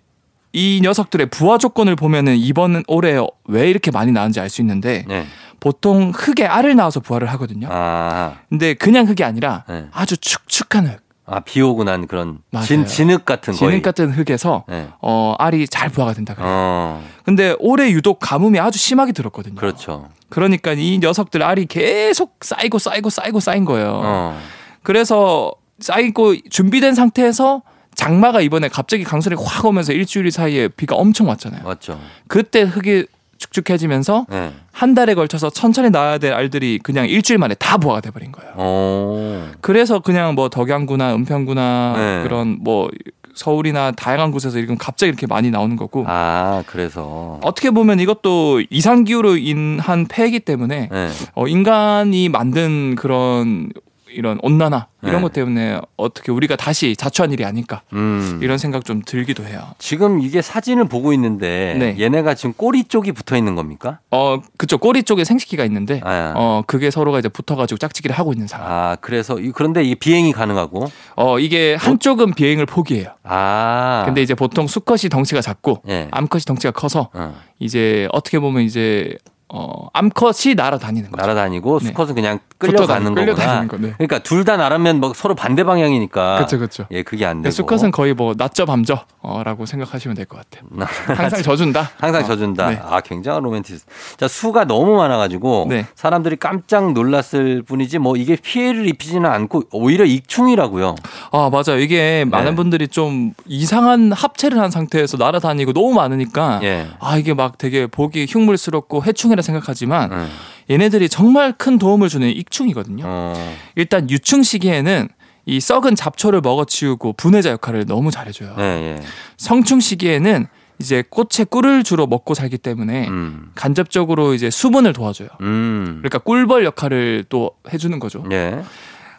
이 0.52 0.80
녀석들의 0.84 1.26
부화 1.30 1.58
조건을 1.58 1.96
보면은 1.96 2.36
이번 2.36 2.84
올해 2.86 3.18
왜 3.48 3.68
이렇게 3.68 3.90
많이 3.90 4.12
나왔는지 4.12 4.38
알 4.38 4.48
수 4.48 4.62
있는데 4.62 5.04
네. 5.08 5.26
보통 5.58 6.12
흙에 6.14 6.46
알을 6.46 6.76
낳아서 6.76 7.00
부화를 7.00 7.28
하거든요. 7.32 7.66
아. 7.72 8.34
근데 8.48 8.74
그냥 8.74 9.08
흙이 9.08 9.24
아니라 9.24 9.64
네. 9.68 9.86
아주 9.92 10.16
축축한 10.16 10.86
흙, 10.86 11.00
아, 11.26 11.40
비 11.40 11.60
오고 11.62 11.84
난 11.84 12.06
그런 12.06 12.38
맞아요. 12.50 12.66
진, 12.66 12.84
진흙 12.86 13.24
같은 13.24 13.54
거의. 13.54 13.70
진흙 13.70 13.82
같은 13.82 14.10
흙에서 14.10 14.64
네. 14.68 14.88
어, 15.00 15.34
알이 15.38 15.66
잘 15.68 15.88
부화가 15.88 16.12
된다 16.12 16.34
그래요. 16.34 16.48
어. 16.50 17.02
근데 17.24 17.54
올해 17.58 17.90
유독 17.90 18.18
가뭄이 18.20 18.58
아주 18.58 18.78
심하게 18.78 19.12
들었거든요. 19.12 19.54
그렇죠. 19.54 20.08
그러니까 20.28 20.72
이 20.72 20.98
녀석들 20.98 21.42
알이 21.42 21.66
계속 21.66 22.36
쌓이고 22.42 22.78
쌓이고 22.78 23.08
쌓이고 23.08 23.40
쌓인 23.40 23.64
거예요. 23.64 24.00
어. 24.04 24.40
그래서 24.82 25.52
쌓이고 25.80 26.34
준비된 26.50 26.94
상태에서 26.94 27.62
장마가 27.94 28.40
이번에 28.40 28.68
갑자기 28.68 29.04
강수량이 29.04 29.42
확 29.46 29.64
오면서 29.64 29.92
일주일 29.92 30.30
사이에 30.30 30.68
비가 30.68 30.96
엄청 30.96 31.28
왔잖아요. 31.28 31.62
맞죠. 31.64 31.98
그때 32.28 32.62
흙이 32.62 33.06
축축해지면서 33.44 34.26
네. 34.30 34.52
한 34.72 34.94
달에 34.94 35.14
걸쳐서 35.14 35.50
천천히 35.50 35.90
나와야 35.90 36.18
될 36.18 36.32
알들이 36.32 36.80
그냥 36.82 37.06
일주일 37.06 37.38
만에 37.38 37.54
다 37.54 37.78
부화가 37.78 38.00
돼버린 38.00 38.32
거예요. 38.32 38.52
어. 38.56 39.50
그래서 39.60 40.00
그냥 40.00 40.34
뭐 40.34 40.48
덕양구나 40.48 41.14
은평구나 41.14 41.94
네. 41.96 42.22
그런 42.24 42.58
뭐 42.60 42.90
서울이나 43.34 43.90
다양한 43.90 44.30
곳에서 44.30 44.58
이건 44.58 44.78
갑자기 44.78 45.08
이렇게 45.08 45.26
많이 45.26 45.50
나오는 45.50 45.76
거고 45.76 46.04
아, 46.06 46.62
그래서. 46.66 47.40
어떻게 47.42 47.70
보면 47.70 48.00
이것도 48.00 48.62
이상 48.70 49.04
기후로 49.04 49.36
인한 49.36 50.06
폐기 50.08 50.40
때문에 50.40 50.88
네. 50.90 51.08
어, 51.34 51.46
인간이 51.48 52.28
만든 52.28 52.94
그런 52.94 53.70
이런 54.14 54.38
온난화 54.42 54.86
이런 55.02 55.16
네. 55.16 55.22
것 55.22 55.32
때문에 55.32 55.80
어떻게 55.96 56.32
우리가 56.32 56.56
다시 56.56 56.96
자초한 56.96 57.32
일이 57.32 57.44
아닐까 57.44 57.82
음. 57.92 58.38
이런 58.42 58.56
생각 58.58 58.84
좀 58.84 59.02
들기도 59.04 59.44
해요. 59.44 59.60
지금 59.78 60.20
이게 60.20 60.40
사진을 60.40 60.86
보고 60.88 61.12
있는데 61.12 61.76
네. 61.78 61.96
얘네가 61.98 62.34
지금 62.34 62.52
꼬리 62.54 62.84
쪽이 62.84 63.12
붙어 63.12 63.36
있는 63.36 63.54
겁니까? 63.54 63.98
어 64.10 64.40
그쪽 64.56 64.80
꼬리 64.80 65.02
쪽에 65.02 65.24
생식기가 65.24 65.64
있는데 65.66 66.00
아. 66.04 66.32
어 66.36 66.62
그게 66.66 66.90
서로가 66.90 67.18
이제 67.18 67.28
붙어가지고 67.28 67.78
짝짓기를 67.78 68.16
하고 68.16 68.32
있는 68.32 68.46
상황. 68.46 68.66
아, 68.70 68.96
그래서 69.00 69.38
이- 69.38 69.50
그런데 69.52 69.82
이게 69.84 69.94
비행이 69.94 70.32
가능하고 70.32 70.86
어 71.16 71.38
이게 71.38 71.74
한쪽은 71.74 72.34
비행을 72.34 72.66
포기해요. 72.66 73.08
아. 73.24 74.04
근데 74.06 74.22
이제 74.22 74.34
보통 74.34 74.66
수컷이 74.66 75.08
덩치가 75.10 75.40
작고 75.40 75.82
예. 75.88 76.08
암컷이 76.12 76.42
덩치가 76.46 76.70
커서 76.70 77.10
어. 77.12 77.34
이제 77.58 78.08
어떻게 78.12 78.38
보면 78.38 78.62
이제 78.62 79.16
어 79.48 79.88
암컷이 79.92 80.54
날아다니는 80.56 81.10
거죠. 81.10 81.20
날아다니고 81.20 81.78
네. 81.80 81.86
수컷은 81.86 82.14
그냥 82.14 82.38
끌려가는 82.58 83.14
거구나. 83.14 83.24
끌려다니는 83.34 83.68
거, 83.68 83.76
네. 83.78 83.92
그러니까 83.98 84.18
둘다 84.20 84.56
날으면 84.56 85.00
뭐 85.00 85.12
서로 85.14 85.34
반대 85.34 85.64
방향이니까. 85.64 86.36
그렇죠, 86.36 86.58
그렇죠. 86.58 86.86
예, 86.92 87.02
그게 87.02 87.26
안 87.26 87.42
되고. 87.42 87.50
수컷은 87.52 87.90
거의 87.90 88.14
뭐 88.14 88.34
낮저 88.36 88.64
밤저라고 88.64 89.66
생각하시면 89.66 90.16
될 90.16 90.24
것 90.26 90.38
같아요. 90.38 90.68
항상 91.16 91.42
져준다. 91.42 91.90
항상 91.98 92.22
어, 92.22 92.26
져준다. 92.26 92.70
네. 92.70 92.80
아, 92.82 93.00
굉장한 93.00 93.42
로맨티스. 93.42 93.84
자, 94.16 94.28
수가 94.28 94.64
너무 94.64 94.96
많아가지고 94.96 95.66
네. 95.68 95.86
사람들이 95.94 96.36
깜짝 96.36 96.92
놀랐을 96.92 97.62
뿐이지 97.62 97.98
뭐 97.98 98.16
이게 98.16 98.36
피해를 98.36 98.88
입히지는 98.88 99.28
않고 99.30 99.64
오히려 99.72 100.04
익충이라고요. 100.04 100.94
아 101.32 101.50
맞아요. 101.52 101.80
이게 101.80 102.24
많은 102.24 102.52
네. 102.52 102.54
분들이 102.56 102.88
좀 102.88 103.32
이상한 103.46 104.12
합체를 104.12 104.58
한 104.58 104.70
상태에서 104.70 105.16
날아다니고 105.16 105.72
너무 105.72 105.92
많으니까 105.92 106.60
예. 106.62 106.86
아 107.00 107.16
이게 107.18 107.34
막 107.34 107.58
되게 107.58 107.86
보기 107.86 108.26
흉물스럽고 108.28 109.04
해충이라 109.04 109.42
생각하지만 109.42 110.12
음. 110.12 110.28
얘네들이 110.70 111.08
정말 111.08 111.52
큰 111.52 111.78
도움을 111.78 112.08
주는 112.08 112.28
익충이거든요. 112.28 113.04
어. 113.06 113.56
일단 113.76 114.08
유충 114.10 114.42
시기에는 114.42 115.08
이 115.46 115.60
썩은 115.60 115.94
잡초를 115.94 116.40
먹어치우고 116.40 117.14
분해자 117.14 117.50
역할을 117.50 117.84
너무 117.86 118.10
잘해줘요. 118.10 118.54
예, 118.58 118.62
예. 118.62 119.00
성충 119.36 119.80
시기에는 119.80 120.46
이제 120.80 121.04
꽃의 121.08 121.46
꿀을 121.50 121.84
주로 121.84 122.06
먹고 122.06 122.34
살기 122.34 122.58
때문에 122.58 123.08
음. 123.08 123.50
간접적으로 123.54 124.34
이제 124.34 124.50
수분을 124.50 124.92
도와줘요. 124.92 125.28
음. 125.42 125.98
그러니까 125.98 126.18
꿀벌 126.18 126.64
역할을 126.64 127.24
또 127.28 127.52
해주는 127.72 127.98
거죠. 127.98 128.24
예. 128.32 128.62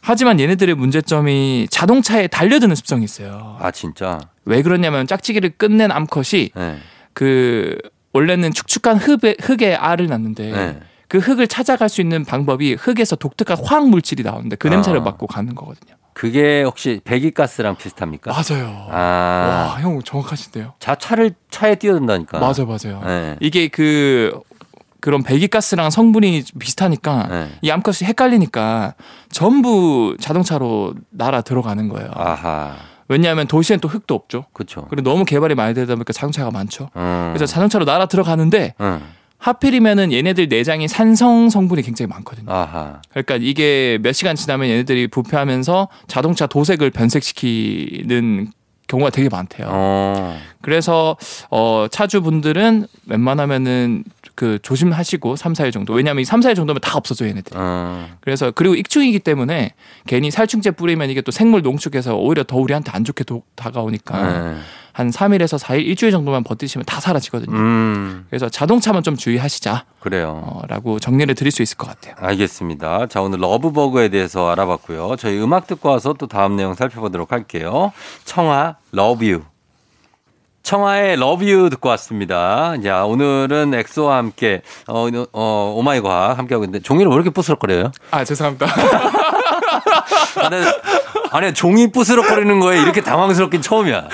하지만 0.02 0.40
얘네들의 0.40 0.76
문제점이 0.76 1.68
자동차에 1.72 2.28
달려드는 2.28 2.76
습성이 2.76 3.06
있어요. 3.06 3.58
아, 3.60 3.72
진짜. 3.72 4.20
왜 4.46 4.62
그러냐면 4.62 5.08
짝짓기를 5.08 5.54
끝낸 5.58 5.92
암컷이 5.92 6.52
예. 6.58 6.78
그 7.14 7.78
원래는 8.14 8.54
축축한 8.54 8.98
흙에, 8.98 9.36
흙에 9.42 9.76
알을 9.76 10.08
낳는데 10.08 10.52
예. 10.52 10.80
그 11.16 11.20
흙을 11.20 11.48
찾아갈 11.48 11.88
수 11.88 12.02
있는 12.02 12.26
방법이 12.26 12.74
흙에서 12.74 13.16
독특한 13.16 13.58
화학 13.64 13.88
물질이 13.88 14.24
나오는데 14.24 14.58
그 14.58 14.68
냄새를 14.68 15.00
아. 15.00 15.04
맡고 15.04 15.28
가는 15.28 15.56
거거든요. 15.56 15.96
그게 16.12 16.62
혹시 16.64 17.00
배기가스랑 17.06 17.78
비슷합니까? 17.78 18.34
맞아요. 18.34 18.88
아. 18.92 19.76
와, 19.76 19.82
형 19.82 20.02
정확하신데요. 20.04 20.74
자, 20.80 20.96
차를 20.96 21.36
차에 21.50 21.76
뛰어든다니까. 21.76 22.40
맞아, 22.40 22.66
맞아요. 22.66 23.02
예. 23.06 23.38
이게 23.40 23.70
그 23.70 24.38
그런 25.00 25.24
배기가스랑 25.24 25.90
성분이 25.90 26.44
비슷하니까 26.60 27.28
예. 27.32 27.48
이 27.62 27.72
암컷이 27.72 28.10
헷갈리니까 28.10 28.96
전부 29.32 30.18
자동차로 30.20 30.96
날아 31.12 31.42
들어가는 31.42 31.88
거예요. 31.88 32.12
아하. 32.14 32.76
왜냐하면 33.08 33.48
도시엔 33.48 33.80
또 33.80 33.88
흙도 33.88 34.16
없죠. 34.16 34.48
그렇죠. 34.52 34.88
그리고 34.90 35.10
너무 35.10 35.24
개발이 35.24 35.56
많이 35.56 35.74
되다 35.74 35.96
보니까 35.96 36.12
자동차가 36.12 36.52
많죠. 36.52 36.90
음. 36.98 37.32
그래서 37.34 37.46
자동차로 37.46 37.86
날아 37.86 38.08
들어가는데 38.08 38.74
음. 38.82 39.02
하필이면은 39.46 40.12
얘네들 40.12 40.48
내장이 40.48 40.88
산성 40.88 41.52
성분이 41.52 41.84
굉장히 41.84 42.10
많거든요. 42.10 42.52
아하. 42.52 43.00
그러니까 43.12 43.38
이게 43.40 44.00
몇 44.02 44.12
시간 44.14 44.36
지나면 44.36 44.68
얘네들이 44.70 45.08
부패하면서 45.10 45.88
자동차 46.08 46.48
도색을 46.48 46.90
변색시키는 46.90 48.48
경우가 48.88 49.12
되게 49.12 49.30
많대요. 49.30 49.68
어. 49.70 50.40
그래서 50.64 51.16
어 51.52 51.86
차주분들은 51.92 52.88
웬만하면은 53.06 54.04
그 54.34 54.58
조심하시고 54.64 55.36
3, 55.36 55.54
4일 55.54 55.72
정도. 55.72 55.94
왜냐하면 55.94 56.24
이 56.24 56.26
3, 56.26 56.40
4일 56.40 56.56
정도면 56.56 56.82
다 56.82 56.98
없어져 56.98 57.28
얘네들. 57.28 57.54
어. 57.56 58.08
그래서 58.22 58.50
그리고 58.50 58.74
익충이기 58.74 59.20
때문에 59.20 59.74
괜히 60.08 60.32
살충제 60.32 60.72
뿌리면 60.72 61.12
이게 61.12 61.22
또 61.22 61.32
생물 61.32 61.62
농축해서 61.62 62.16
오히려 62.16 62.44
더 62.44 62.58
우리한테 62.58 62.90
안 62.92 63.04
좋게 63.04 63.24
도- 63.24 63.44
다가오니까 63.54 64.54
예. 64.54 64.58
한 64.96 65.10
3일에서 65.10 65.62
4일 65.62 65.86
일주일 65.86 66.14
정도만 66.14 66.46
버티시면 66.46 66.86
다 66.86 67.02
사라지거든요. 67.02 67.54
음. 67.54 68.26
그래서 68.30 68.48
자동차만 68.48 69.04
좀 69.04 69.18
주의하시자라고 69.18 69.86
그래요. 70.00 70.62
정리를 71.02 71.36
드릴 71.36 71.52
수 71.52 71.62
있을 71.62 71.76
것 71.76 71.86
같아요. 71.88 72.16
알겠습니다. 72.18 73.08
자, 73.08 73.22
오늘 73.22 73.40
러브버그에 73.42 74.08
대해서 74.08 74.50
알아봤고요. 74.52 75.18
저희 75.20 75.38
음악 75.42 75.68
듣고 75.68 75.90
와서 75.90 76.16
또 76.18 76.28
다음 76.28 76.56
내용 76.56 76.76
살펴보도록 76.76 77.34
할게요. 77.34 77.92
청아, 78.24 78.78
You. 78.96 79.42
청하의 80.64 81.16
Love 81.16 81.52
You 81.52 81.70
듣고 81.72 81.90
왔습니다. 81.90 82.76
자, 82.82 83.04
오늘은 83.04 83.74
엑소와 83.74 84.16
함께, 84.16 84.62
어, 84.88 85.08
어, 85.34 85.74
oh 85.76 85.88
my 85.88 86.00
과학 86.00 86.40
함께하고 86.40 86.64
있는데, 86.64 86.82
종이를 86.82 87.12
왜 87.12 87.16
이렇게 87.16 87.32
부스럭거려요? 87.32 87.92
아 88.12 88.24
죄송합니다. 88.24 88.66
아니, 91.36 91.54
종이 91.54 91.92
부스럭거리는 91.92 92.60
거에 92.60 92.82
이렇게 92.82 93.02
당황스럽긴 93.02 93.62
처음이야. 93.62 94.08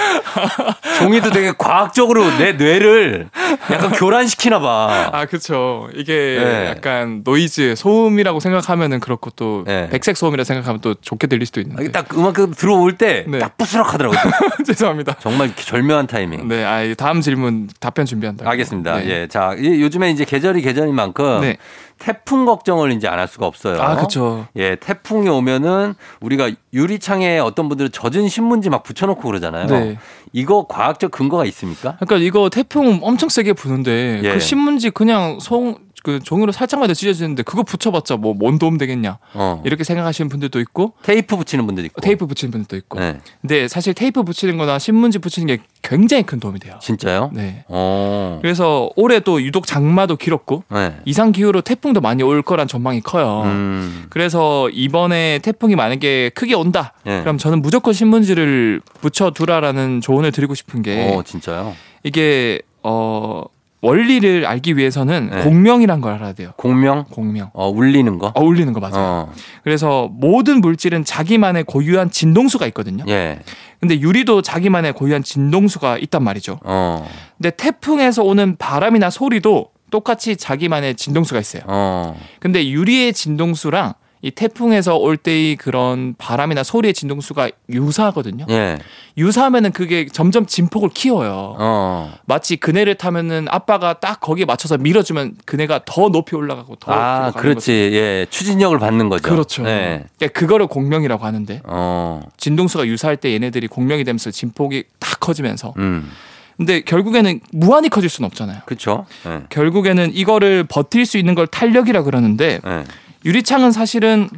종이도 1.00 1.30
되게 1.32 1.54
과학적으로 1.58 2.26
내 2.38 2.54
뇌를 2.54 3.30
약간 3.72 3.92
교란시키나 3.92 4.60
봐. 4.60 5.10
아 5.14 5.26
그렇죠. 5.26 5.88
이게 5.96 6.14
네. 6.14 6.68
약간 6.68 7.22
노이즈 7.24 7.76
소음이라고 7.76 8.40
생각하면은 8.40 9.00
그렇고 9.00 9.30
또 9.36 9.64
네. 9.68 9.88
백색 9.90 10.18
소음이라 10.18 10.44
생각하면 10.44 10.82
또 10.82 10.96
좋게 10.96 11.28
들릴 11.28 11.46
수도 11.46 11.60
아, 11.60 11.64
있는데. 11.64 11.84
이게 11.84 11.92
딱 11.92 12.08
음악 12.18 12.36
들어올 12.58 12.98
때 12.98 13.26
네. 13.28 13.40
딱 13.40 13.58
부스럭 13.58 13.94
하더라고요. 13.94 14.20
죄송합니다. 14.66 15.16
정말 15.20 15.54
절묘한 15.56 16.08
타이밍. 16.08 16.48
네, 16.48 16.64
아이 16.64 16.96
다음 16.96 17.22
질문 17.22 17.70
답변 17.80 18.06
준비한다. 18.06 18.50
알겠습니다. 18.50 18.98
네. 18.98 19.08
예. 19.10 19.28
자, 19.28 19.54
이- 19.58 19.82
요즘에 19.82 20.10
이제 20.12 20.26
계절이 20.26 20.62
계절인 20.62 20.96
만큼 20.96 21.42
네. 21.42 21.58
태풍 22.02 22.46
걱정을 22.46 22.92
이제 22.92 23.08
안 23.08 23.20
할 23.20 23.28
수가 23.28 23.46
없어요. 23.46 23.80
아 23.80 23.96
그렇죠. 23.96 24.48
예, 24.56 24.76
태풍이 24.76 25.30
오면은 25.30 25.94
우리가 26.22 26.50
유리창에 26.74 27.38
어떤 27.38 27.70
분들은 27.70 27.92
젖은 27.92 28.28
신문지 28.30 28.72
막 28.72 28.82
붙여놓고 28.82 29.22
그러잖아요. 29.22 29.68
네. 29.68 29.98
이거 30.34 30.66
과학적 30.68 31.12
근거가 31.12 31.46
있습니까? 31.46 31.98
그러니까 32.00 32.18
이거 32.18 32.50
태풍 32.50 33.00
엄청 33.04 33.30
세게 33.30 33.54
부는데 33.54 34.22
예. 34.24 34.34
그 34.34 34.40
신문지 34.40 34.90
그냥 34.90 35.38
송 35.40 35.76
그 36.04 36.20
종이로 36.20 36.52
살짝만 36.52 36.88
더 36.88 36.94
찢어지는데 36.94 37.44
그거 37.44 37.64
붙여봤자 37.64 38.18
뭐 38.18 38.34
뭔 38.42 38.58
도움 38.58 38.78
되겠냐 38.78 39.20
어. 39.34 39.62
이렇게 39.66 39.84
생각하시는 39.84 40.28
분들도 40.30 40.60
있고 40.62 40.94
테이프 41.04 41.36
붙이는 41.36 41.66
분들 41.66 41.86
있고. 41.86 42.02
테이프 42.02 42.26
붙이는 42.26 42.52
분들도 42.52 42.76
있고. 42.78 43.00
네. 43.00 43.20
근데 43.42 43.68
사실 43.68 43.94
테이프 43.94 44.24
붙이는 44.24 44.58
거나 44.58 44.80
신문지 44.80 45.20
붙이는 45.20 45.48
게 45.48 45.62
굉장히 45.84 46.24
큰 46.24 46.40
도움이 46.40 46.60
돼요. 46.60 46.80
진짜요? 46.82 47.30
네. 47.34 47.66
어. 47.68 48.40
그래서 48.42 48.90
올해 48.96 49.20
또 49.20 49.42
유독 49.42 49.68
장마도 49.68 50.16
길었고 50.16 50.64
네. 50.70 50.96
이상 51.06 51.32
기후로 51.32 51.62
태풍도 51.62 52.02
많이 52.02 52.24
올 52.24 52.42
거란 52.42 52.68
전망이 52.68 53.02
커요. 53.02 53.44
음. 53.46 54.06
그래서 54.10 54.70
이번에 54.70 55.40
태풍이 55.40 55.76
만약에 55.76 56.32
크게 56.34 56.56
온다. 56.56 56.94
예. 57.06 57.20
그럼 57.22 57.38
저는 57.38 57.62
무조건 57.62 57.94
신문지를 57.94 58.82
붙여 59.02 59.32
두라라는 59.32 60.02
조언을 60.02 60.32
드리고 60.32 60.56
싶은 60.56 60.82
게 60.82 61.14
어, 61.14 61.24
진짜요? 61.24 61.76
이게 62.04 62.60
어 62.84 63.44
원리를 63.82 64.46
알기 64.46 64.78
위해서는 64.78 65.30
네. 65.32 65.44
공명이란 65.44 66.02
걸 66.02 66.14
알아야 66.14 66.34
돼요. 66.34 66.52
공명? 66.56 67.04
공명. 67.10 67.50
어, 67.54 67.68
울리는 67.68 68.20
거? 68.20 68.32
어 68.36 68.44
울리는 68.44 68.72
거 68.74 68.80
맞아요. 68.80 68.96
어. 68.96 69.34
그래서 69.64 70.08
모든 70.14 70.62
물질은 70.62 71.04
자기만의 71.04 71.64
고유한 71.64 72.12
진동수가 72.12 72.68
있거든요. 72.68 73.04
예. 73.08 73.40
근데 73.80 74.00
유리도 74.00 74.44
자기만의 74.44 74.94
고유한 74.94 75.24
진동수가 75.24 75.98
있단 75.98 76.24
말이죠. 76.24 76.60
어. 76.64 77.08
근데 77.38 77.50
태풍에서 77.50 78.24
오는 78.24 78.56
바람이나 78.56 79.10
소리도 79.10 79.70
똑같이 79.90 80.38
자기만의 80.38 80.96
진동수가 80.96 81.40
있어요. 81.40 81.64
어. 81.66 82.16
근데 82.40 82.70
유리의 82.70 83.14
진동수랑 83.14 83.94
이 84.24 84.30
태풍에서 84.30 84.98
올 84.98 85.18
때의 85.18 85.56
그런 85.56 86.14
바람이나 86.18 86.64
소리의 86.64 86.94
진동수가 86.94 87.50
유사하거든요. 87.70 88.46
예. 88.50 88.78
유사하면은 89.18 89.72
그게 89.72 90.06
점점 90.06 90.46
진폭을 90.46 90.90
키워요. 90.90 91.56
어. 91.58 92.14
마치 92.26 92.56
그네를 92.58 92.96
타면은 92.96 93.48
아빠가 93.50 93.94
딱 93.94 94.20
거기에 94.20 94.46
맞춰서 94.46 94.78
밀어주면 94.78 95.38
그네가 95.46 95.82
더 95.86 96.10
높이 96.10 96.36
올라가고 96.36 96.76
더 96.76 96.92
아, 96.92 97.32
그렇지. 97.32 97.72
예. 97.72 98.28
추진력을 98.30 98.78
받는 98.78 99.10
거죠. 99.10 99.24
거죠. 99.24 99.34
그렇죠. 99.34 99.64
예. 99.68 100.06
그러니까 100.18 100.40
그거를 100.40 100.68
공명이라고 100.68 101.26
하는데 101.26 101.62
어. 101.66 102.22
진동수가 102.38 102.86
유사할 102.86 103.18
때 103.18 103.34
얘네들이 103.34 103.68
공명이 103.68 104.04
되면서 104.04 104.30
진폭이 104.30 104.84
딱 105.00 105.20
커지면서 105.20 105.74
음. 105.78 106.12
근데 106.58 106.82
결국에는 106.82 107.40
무한히 107.54 107.90
커질 107.90 108.08
수는 108.08 108.28
없잖아요. 108.28 108.60
그렇죠. 108.68 109.08
예. 109.26 109.42
결국에는 109.50 110.12
이거를 110.14 110.64
버틸 110.66 111.08
수 111.08 111.18
있는 111.18 111.34
걸 111.34 111.48
탄력이라 111.48 112.04
그러는데 112.04 112.60
예. 112.64 112.84
유리창은 113.26 113.72
사실은 113.72 114.30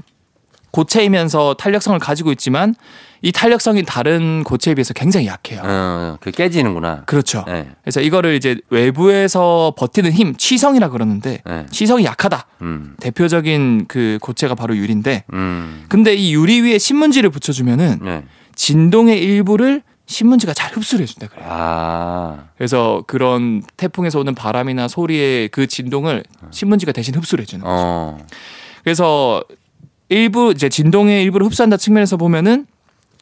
고체이면서 0.72 1.54
탄력성을 1.54 2.00
가지고 2.00 2.32
있지만 2.32 2.74
이 3.22 3.32
탄력성이 3.32 3.84
다른 3.84 4.44
고체에 4.44 4.74
비해서 4.74 4.94
굉장히 4.94 5.28
약해요. 5.28 5.62
어, 5.64 6.18
그 6.20 6.32
깨지는구나. 6.32 7.04
그렇죠. 7.06 7.46
네. 7.48 7.70
그래서 7.84 8.02
이거를 8.02 8.34
이제 8.34 8.58
외부에서 8.70 9.74
버티는 9.78 10.12
힘, 10.12 10.36
치성이라 10.36 10.90
그러는데 10.90 11.42
네. 11.46 11.66
치성이 11.70 12.04
약하다. 12.06 12.48
음. 12.64 12.96
대표적인 13.00 13.86
그 13.88 14.18
고체가 14.22 14.56
바로 14.56 14.76
유리인데 14.76 15.24
음. 15.32 15.86
근데 15.88 16.16
이 16.16 16.34
유리 16.34 16.62
위에 16.62 16.80
신문지를 16.80 17.30
붙여주면은 17.30 18.00
네. 18.02 18.24
진동의 18.56 19.24
일부를 19.24 19.84
신문지가 20.06 20.54
잘 20.54 20.74
흡수를 20.74 21.04
해준다 21.04 21.28
그래요. 21.28 21.48
아. 21.50 22.46
그래서 22.58 23.04
그런 23.08 23.62
태풍에서 23.78 24.20
오는 24.20 24.36
바람이나 24.36 24.90
소리의 24.90 25.48
그 25.50 25.68
진동을 25.68 26.24
신문지가 26.52 26.92
대신 26.92 27.16
흡수를 27.16 27.44
해주는 27.44 27.64
거죠. 27.64 27.74
어. 27.74 28.18
그래서 28.84 29.44
일부 30.10 30.52
이제 30.52 30.70
진동의 30.70 31.24
일부를 31.24 31.46
흡수한다 31.48 31.78
측면에서 31.78 32.18
보면은 32.18 32.66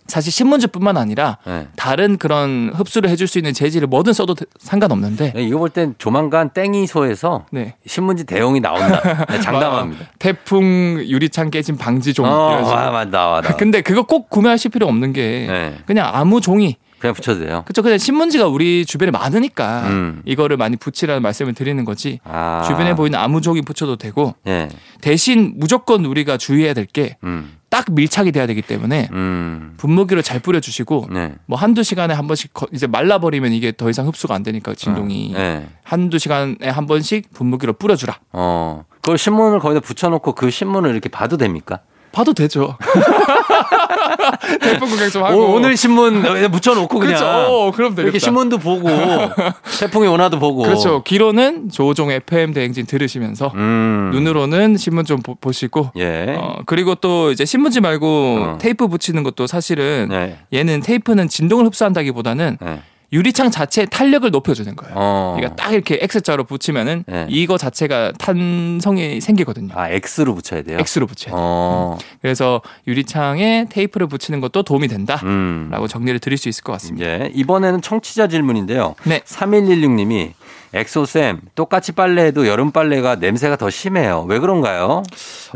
사실 0.08 0.34
신문지뿐만 0.34 0.98
아니라 0.98 1.38
네. 1.46 1.68
다른 1.78 2.18
그런 2.18 2.72
흡수를 2.74 3.10
해줄 3.10 3.28
수 3.28 3.38
있는 3.38 3.54
재질을 3.54 3.88
뭐든 3.88 4.12
써도 4.12 4.34
대- 4.34 4.46
상관없는데 4.60 5.34
네, 5.34 5.44
이거 5.44 5.60
볼 5.60 5.70
땐 5.70 5.96
조만간 6.00 6.50
땡이소에서 6.50 7.46
네. 7.52 7.76
신문지 7.86 8.26
대용이 8.26 8.60
나온다. 8.60 9.26
네, 9.30 9.40
장담합니다. 9.40 10.06
태풍 10.20 11.02
유리창 11.08 11.50
깨진 11.50 11.78
방지 11.78 12.14
종이 12.14 12.30
어, 12.30 12.50
이런 12.52 12.64
식으로. 12.66 12.78
와, 12.78 12.92
맞 12.92 13.08
나와, 13.10 13.42
나와. 13.42 13.56
근데 13.56 13.80
그거 13.82 14.02
꼭 14.04 14.30
구매하실 14.30 14.72
필요 14.72 14.88
없는 14.88 15.14
게 15.14 15.46
네. 15.48 15.78
그냥 15.86 16.10
아무 16.12 16.42
종이 16.42 16.76
그냥 17.02 17.16
붙여도 17.16 17.40
돼요. 17.44 17.64
그쵸 17.66 17.82
그냥 17.82 17.98
신문지가 17.98 18.48
우리 18.48 18.86
주변에 18.86 19.10
많으니까 19.12 19.88
음. 19.88 20.22
이거를 20.24 20.56
많이 20.56 20.78
붙이라는 20.78 21.22
말씀을 21.24 21.54
드리는 21.54 21.84
거지 21.84 22.20
아. 22.24 22.64
주변에 22.68 22.94
보이는 22.96 23.18
아무 23.18 23.42
종이 23.42 23.64
붙여도 23.64 23.96
되고 23.96 24.36
예. 24.46 24.70
대신 25.02 25.56
무조건 25.58 26.06
우리가 26.06 26.38
주의해야 26.38 26.76
될 26.76 26.86
게딱 26.86 27.20
음. 27.24 27.56
밀착이 27.90 28.32
돼야 28.32 28.46
되기 28.46 28.62
때문에 28.62 29.10
음. 29.14 29.74
분무기로 29.78 30.22
잘 30.22 30.40
뿌려주시고 30.40 31.08
네. 31.12 31.34
뭐 31.48 31.58
한두 31.58 31.82
시간에 31.82 32.14
한 32.14 32.28
번씩 32.28 32.54
거- 32.54 32.68
이제 32.72 32.86
말라버리면 32.86 33.52
이게 33.52 33.72
더 33.76 33.90
이상 33.90 34.06
흡수가 34.08 34.36
안 34.36 34.44
되니까 34.44 34.76
진동이 34.76 35.34
네. 35.34 35.68
한두 35.84 36.20
시간에 36.20 36.56
한 36.70 36.86
번씩 36.86 37.34
분무기로 37.34 37.74
뿌려주라 37.74 38.20
어. 38.34 38.86
그걸 39.02 39.18
신문을 39.18 39.58
거기다 39.60 39.80
붙여놓고 39.82 40.34
그 40.34 40.52
신문을 40.52 40.92
이렇게 40.92 41.10
봐도 41.10 41.36
됩니까? 41.38 41.80
봐도 42.12 42.34
되죠 42.34 42.78
태풍 44.62 44.90
구경 44.90 45.10
좀 45.10 45.24
하고 45.24 45.54
오, 45.54 45.60
늘 45.60 45.78
신문 45.78 46.24
붙여놓고 46.52 47.00
그냥. 47.00 47.16
그렇죠 47.16 47.26
어, 47.26 47.72
그럼 47.72 47.92
되겠다 47.92 48.04
이렇게 48.04 48.20
신문도 48.20 48.58
보고 48.58 48.90
태풍의 49.80 50.10
원화도 50.10 50.40
보고. 50.40 50.64
그렇죠 50.64 51.04
귀로는 51.04 51.70
조종 51.70 52.12
FM 52.12 52.54
대행진 52.54 52.86
들으시면서 52.86 53.52
음. 53.56 54.10
눈으로는 54.14 54.78
신문 54.78 55.06
좀 55.06 55.22
보, 55.22 55.36
보시고 55.36 55.92
예. 55.98 56.36
어, 56.38 56.60
그리고 56.66 56.96
또 56.96 57.32
이제 57.32 57.46
신문지 57.46 57.82
말고 57.82 58.08
어. 58.08 58.58
테이프 58.60 58.88
붙이는 58.88 59.24
것도 59.24 59.48
사실은 59.48 60.08
네. 60.10 60.38
얘는 60.54 60.82
테이프는 60.82 61.28
진동을 61.28 61.66
흡수한다기보다는 61.66 62.58
네. 62.62 62.82
유리창 63.14 63.52
자체의 63.52 63.88
탄력을 63.90 64.30
높여주는 64.32 64.74
거예요. 64.76 64.94
어. 64.96 65.34
그러니까 65.36 65.62
딱 65.62 65.74
이렇게 65.74 66.00
X자로 66.02 66.46
붙이면은 66.46 67.04
네. 67.08 67.26
이거 67.30 67.58
자체가 67.58 68.14
탄성이 68.14 69.20
생기거든요. 69.20 69.74
아 69.76 69.90
X로 69.90 70.34
붙여야 70.36 70.62
돼요. 70.62 70.78
X로 70.80 71.08
붙여야 71.08 71.36
돼요. 71.36 71.44
어. 71.44 71.98
그래서 72.22 72.62
유리창에 72.88 73.68
테이프를 73.70 74.08
붙이는 74.08 74.40
것도 74.40 74.64
도움이 74.64 74.88
된다라고 74.88 75.26
음. 75.28 75.88
정리를 75.90 76.20
드릴 76.20 76.38
수 76.38 76.48
있을 76.48 76.64
것 76.64 76.72
같습니다. 76.74 77.06
예. 77.06 77.32
이번에는 77.34 77.82
청취자 77.82 78.28
질문인데요. 78.28 78.96
네. 79.04 79.20
3116님이 79.26 80.32
엑소쌤 80.74 81.42
똑같이 81.56 81.92
빨래해도 81.92 82.48
여름 82.48 82.72
빨래가 82.72 83.16
냄새가 83.16 83.58
더 83.58 83.70
심해요. 83.70 84.26
왜 84.30 84.40
그런가요? 84.40 85.04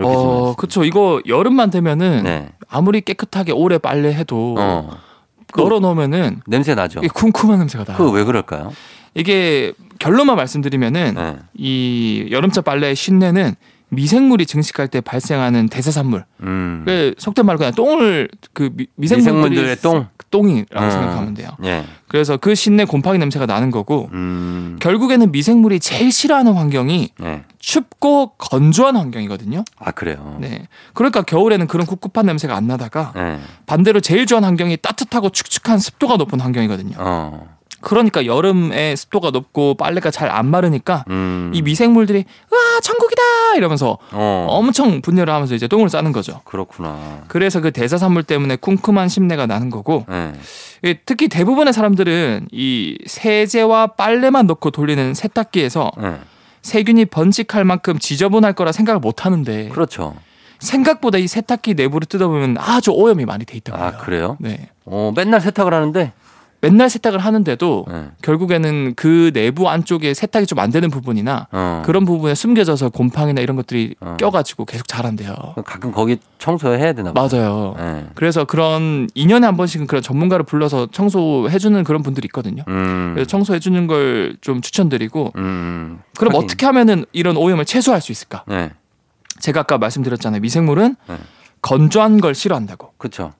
어, 0.01 0.55
그렇죠. 0.57 0.83
이거 0.83 1.21
여름만 1.25 1.69
되면은 1.69 2.23
네. 2.23 2.49
아무리 2.67 2.99
깨끗하게 2.99 3.53
오래 3.53 3.77
빨래해도 3.77 4.55
어. 4.57 4.97
널어 5.63 5.79
놓으면은 5.79 6.41
냄새 6.47 6.75
나죠. 6.75 6.99
이게 6.99 7.09
쿰쿰한 7.09 7.59
냄새가 7.59 7.83
나요. 7.85 7.97
그거 7.97 8.11
왜 8.11 8.23
그럴까요? 8.23 8.73
이게 9.13 9.73
결론만 9.99 10.35
말씀드리면은 10.35 11.13
네. 11.15 11.37
이 11.53 12.27
여름철 12.31 12.63
빨래의 12.63 12.95
신내는 12.95 13.55
미생물이 13.89 14.45
증식할 14.45 14.87
때 14.87 15.01
발생하는 15.01 15.67
대사산물. 15.69 16.25
음. 16.41 16.83
그 16.85 17.13
속된 17.17 17.45
말로 17.45 17.57
그냥 17.57 17.73
똥을 17.73 18.29
그 18.53 18.69
미, 18.73 18.87
미생물들의 18.95 19.77
똥. 19.77 20.07
똥이라고 20.31 20.85
음. 20.85 20.91
생각하면 20.91 21.33
돼요. 21.33 21.49
예. 21.63 21.85
그래서 22.07 22.37
그 22.37 22.55
신내 22.55 22.85
곰팡이 22.85 23.17
냄새가 23.19 23.45
나는 23.45 23.71
거고 23.71 24.09
음. 24.11 24.77
결국에는 24.81 25.31
미생물이 25.31 25.79
제일 25.79 26.11
싫어하는 26.11 26.53
환경이 26.53 27.09
네. 27.19 27.43
춥고 27.59 28.33
건조한 28.37 28.95
환경이거든요. 28.97 29.63
아 29.79 29.91
그래요. 29.91 30.37
네. 30.41 30.67
그러니까 30.93 31.21
겨울에는 31.21 31.67
그런 31.67 31.85
꿉꿉한 31.85 32.25
냄새가 32.25 32.55
안 32.55 32.67
나다가 32.67 33.13
네. 33.15 33.39
반대로 33.65 33.99
제일 34.01 34.25
좋아하는 34.25 34.47
환경이 34.47 34.77
따뜻하고 34.77 35.29
축축한 35.29 35.79
습도가 35.79 36.17
높은 36.17 36.39
환경이거든요. 36.41 36.95
어. 36.99 37.55
그러니까 37.81 38.25
여름에 38.25 38.95
습도가 38.95 39.31
높고 39.31 39.75
빨래가 39.75 40.11
잘 40.11 40.25
안 40.35 40.47
마르니까 40.47 41.05
음. 41.09 41.51
이 41.53 41.61
미생물들이 41.61 42.25
와 42.51 42.79
천국이다 42.81 43.21
이러면서 43.57 43.97
어. 44.11 44.47
엄청 44.49 45.01
분열을 45.01 45.31
하면서 45.33 45.53
이제 45.55 45.67
똥을 45.67 45.89
싸는 45.89 46.11
거죠. 46.11 46.41
그렇구나. 46.45 47.23
그래서 47.27 47.61
그 47.61 47.71
대사산물 47.71 48.23
때문에 48.23 48.57
쿰쿰한 48.57 49.07
심내가 49.07 49.45
나는 49.45 49.69
거고 49.69 50.05
네. 50.09 50.33
예, 50.83 50.99
특히 51.05 51.27
대부분의 51.29 51.73
사람들은 51.73 52.47
이 52.51 52.97
세제와 53.05 53.87
빨래만 53.87 54.47
넣고 54.47 54.71
돌리는 54.71 55.13
세탁기에서 55.13 55.91
네. 56.01 56.15
세균이 56.63 57.05
번식할 57.05 57.63
만큼 57.63 57.99
지저분할 57.99 58.53
거라 58.53 58.71
생각을 58.71 58.99
못 58.99 59.25
하는데 59.25 59.69
그렇죠. 59.69 60.15
생각보다 60.59 61.17
이 61.19 61.27
세탁기 61.27 61.75
내부를 61.75 62.07
뜯어보면 62.07 62.57
아주 62.59 62.91
오염이 62.91 63.25
많이 63.25 63.45
돼 63.45 63.57
있더라고요. 63.57 63.87
아 63.87 63.97
그래요? 63.97 64.37
네. 64.39 64.69
어 64.85 65.13
맨날 65.15 65.39
세탁을 65.39 65.73
하는데. 65.73 66.11
맨날 66.61 66.89
세탁을 66.89 67.19
하는데도 67.19 67.85
네. 67.87 68.05
결국에는 68.21 68.93
그 68.95 69.31
내부 69.33 69.69
안쪽에 69.69 70.13
세탁이 70.13 70.45
좀 70.47 70.55
안 70.59 70.71
되는 70.71 70.89
부분이나 70.89 71.47
어. 71.51 71.83
그런 71.85 72.05
부분에 72.05 72.33
숨겨져서 72.33 72.89
곰팡이나 72.89 73.41
이런 73.41 73.55
것들이 73.57 73.95
어. 73.99 74.15
껴가지고 74.17 74.65
계속 74.65 74.87
자란대요. 74.87 75.35
가끔 75.65 75.91
거기 75.91 76.17
청소해야 76.39 76.93
되나 76.93 77.11
봐. 77.13 77.27
맞아요. 77.29 77.75
네. 77.77 78.05
그래서 78.15 78.45
그런 78.45 79.07
2년에 79.15 79.41
한 79.41 79.57
번씩은 79.57 79.85
그런 79.87 80.01
전문가를 80.01 80.45
불러서 80.45 80.87
청소해주는 80.91 81.83
그런 81.83 82.01
분들이 82.03 82.25
있거든요. 82.27 82.63
음. 82.67 83.11
그래서 83.13 83.27
청소해주는 83.27 83.87
걸 83.87 84.35
좀 84.41 84.61
추천드리고 84.61 85.33
음. 85.37 85.99
그럼 86.17 86.33
하긴. 86.35 86.43
어떻게 86.45 86.65
하면은 86.65 87.05
이런 87.11 87.35
오염을 87.37 87.65
최소화할 87.65 88.01
수 88.01 88.11
있을까? 88.11 88.43
네. 88.47 88.71
제가 89.39 89.61
아까 89.61 89.77
말씀드렸잖아요. 89.77 90.39
미생물은 90.41 90.95
네. 91.09 91.15
건조한 91.61 92.21
걸 92.21 92.33
싫어한다고. 92.35 92.91
그렇죠. 92.97 93.33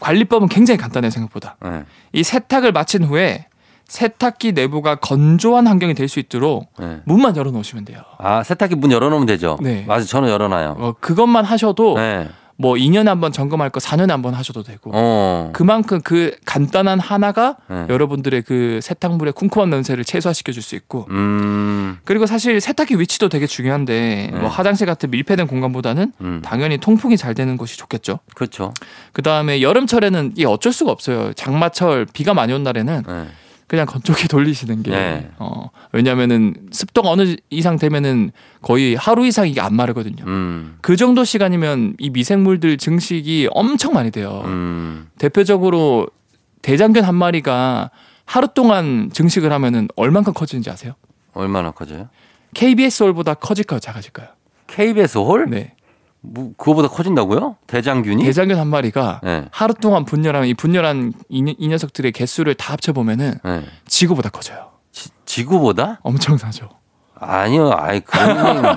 관리법은 0.00 0.48
굉장히 0.48 0.78
간단해요 0.78 1.10
생각보다. 1.10 1.56
네. 1.62 1.84
이 2.12 2.22
세탁을 2.22 2.72
마친 2.72 3.04
후에 3.04 3.46
세탁기 3.88 4.52
내부가 4.52 4.96
건조한 4.96 5.66
환경이 5.66 5.94
될 5.94 6.08
수 6.08 6.18
있도록 6.18 6.72
네. 6.78 7.00
문만 7.04 7.36
열어놓으시면 7.36 7.84
돼요. 7.84 8.00
아 8.18 8.42
세탁기 8.42 8.74
문 8.76 8.90
열어놓으면 8.92 9.26
되죠. 9.26 9.58
네. 9.62 9.84
맞아, 9.86 10.04
저는 10.04 10.28
열어놔요. 10.28 10.76
어, 10.78 10.94
그것만 11.00 11.44
하셔도 11.44 11.94
네. 11.96 12.28
뭐 12.58 12.74
2년에 12.74 13.06
한 13.06 13.20
번 13.20 13.32
점검할 13.32 13.70
거 13.70 13.80
4년에 13.80 14.08
한 14.08 14.22
번 14.22 14.34
하셔도 14.34 14.62
되고 14.62 14.90
어. 14.94 15.50
그만큼 15.52 16.00
그 16.02 16.34
간단한 16.46 16.98
하나가 17.00 17.56
네. 17.68 17.86
여러분들의 17.88 18.42
그 18.42 18.80
세탁물의 18.82 19.32
쿰쿰한 19.34 19.68
냄새를 19.70 20.04
최소화시켜 20.04 20.52
줄 20.52 20.62
수 20.62 20.74
있고 20.74 21.06
음. 21.10 21.98
그리고 22.04 22.26
사실 22.26 22.60
세탁기 22.60 22.98
위치도 22.98 23.28
되게 23.28 23.46
중요한데 23.46 24.30
네. 24.32 24.38
뭐 24.38 24.48
화장실 24.48 24.86
같은 24.86 25.10
밀폐된 25.10 25.46
공간보다는 25.46 26.12
음. 26.22 26.42
당연히 26.44 26.78
통풍이 26.78 27.16
잘 27.16 27.34
되는 27.34 27.56
곳이 27.56 27.76
좋겠죠. 27.78 28.20
그렇죠. 28.34 28.72
그 29.12 29.22
다음에 29.22 29.60
여름철에는 29.62 30.32
이게 30.34 30.46
어쩔 30.46 30.72
수가 30.72 30.90
없어요. 30.92 31.32
장마철 31.34 32.06
비가 32.12 32.32
많이 32.34 32.52
온 32.52 32.62
날에는 32.62 33.02
네. 33.06 33.26
그냥 33.66 33.86
건조기 33.86 34.28
돌리시는 34.28 34.82
게 34.82 34.90
네. 34.90 35.30
어, 35.38 35.70
왜냐면은 35.92 36.54
습도가 36.70 37.10
어느 37.10 37.36
이상 37.50 37.76
되면은 37.78 38.30
거의 38.62 38.94
하루 38.94 39.26
이상 39.26 39.48
이게 39.48 39.60
안 39.60 39.74
마르거든요. 39.74 40.24
음. 40.26 40.78
그 40.82 40.96
정도 40.96 41.24
시간이면 41.24 41.96
이 41.98 42.10
미생물들 42.10 42.78
증식이 42.78 43.48
엄청 43.50 43.92
많이 43.92 44.10
돼요. 44.10 44.42
음. 44.44 45.08
대표적으로 45.18 46.06
대장균 46.62 47.04
한 47.04 47.14
마리가 47.14 47.90
하루 48.24 48.48
동안 48.48 49.10
증식을 49.12 49.52
하면은 49.52 49.88
얼만큼 49.96 50.32
커지는지 50.32 50.70
아세요? 50.70 50.94
얼마나 51.32 51.70
커져요? 51.70 52.08
KBS 52.54 53.04
홀보다 53.04 53.34
커질까요, 53.34 53.78
작아질까요? 53.80 54.28
KBS 54.66 55.18
홀? 55.18 55.48
네. 55.48 55.74
뭐, 56.28 56.52
그거보다 56.56 56.88
커진다고요? 56.88 57.56
대장균이? 57.66 58.24
대장균 58.24 58.58
한 58.58 58.66
마리가 58.68 59.20
네. 59.22 59.44
하루 59.50 59.74
동안 59.74 60.04
분열하면 60.04 60.48
이 60.48 60.54
분열한 60.54 61.12
이, 61.28 61.42
녀- 61.42 61.54
이 61.58 61.68
녀석들의 61.68 62.12
개수를 62.12 62.54
다 62.54 62.72
합쳐 62.72 62.92
보면은 62.92 63.34
네. 63.44 63.62
지구보다 63.86 64.28
커져요. 64.30 64.70
지, 64.92 65.10
지구보다? 65.24 66.00
엄청나죠. 66.02 66.68
아니요. 67.18 67.72
아이 67.76 68.00
그런. 68.00 68.64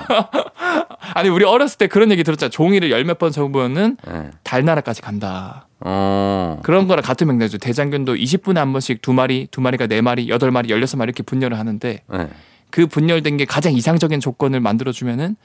아니 1.14 1.28
우리 1.28 1.44
어렸을 1.44 1.78
때 1.78 1.86
그런 1.88 2.10
얘기 2.10 2.22
들었잖아. 2.24 2.50
종이를 2.50 2.90
열 2.90 3.04
몇 3.04 3.18
번 3.18 3.32
접으면은 3.32 3.96
네. 4.06 4.30
달나라까지 4.44 5.02
간다. 5.02 5.66
어. 5.80 6.58
그런 6.62 6.86
거랑 6.86 7.02
같은 7.02 7.26
맥락이죠. 7.26 7.58
대장균도 7.58 8.14
20분에 8.14 8.54
한 8.56 8.72
번씩 8.72 9.02
두 9.02 9.12
마리, 9.12 9.46
두 9.50 9.60
마리가 9.60 9.86
네 9.86 10.00
마리, 10.00 10.28
여덟 10.28 10.50
마리, 10.50 10.68
열여섯 10.70 10.98
마리 10.98 11.08
이렇게 11.08 11.22
분열을 11.22 11.58
하는데 11.58 12.02
네. 12.06 12.28
그 12.70 12.86
분열된 12.86 13.36
게 13.38 13.44
가장 13.44 13.72
이상적인 13.72 14.20
조건을 14.20 14.60
만들어 14.60 14.92
주면은 14.92 15.36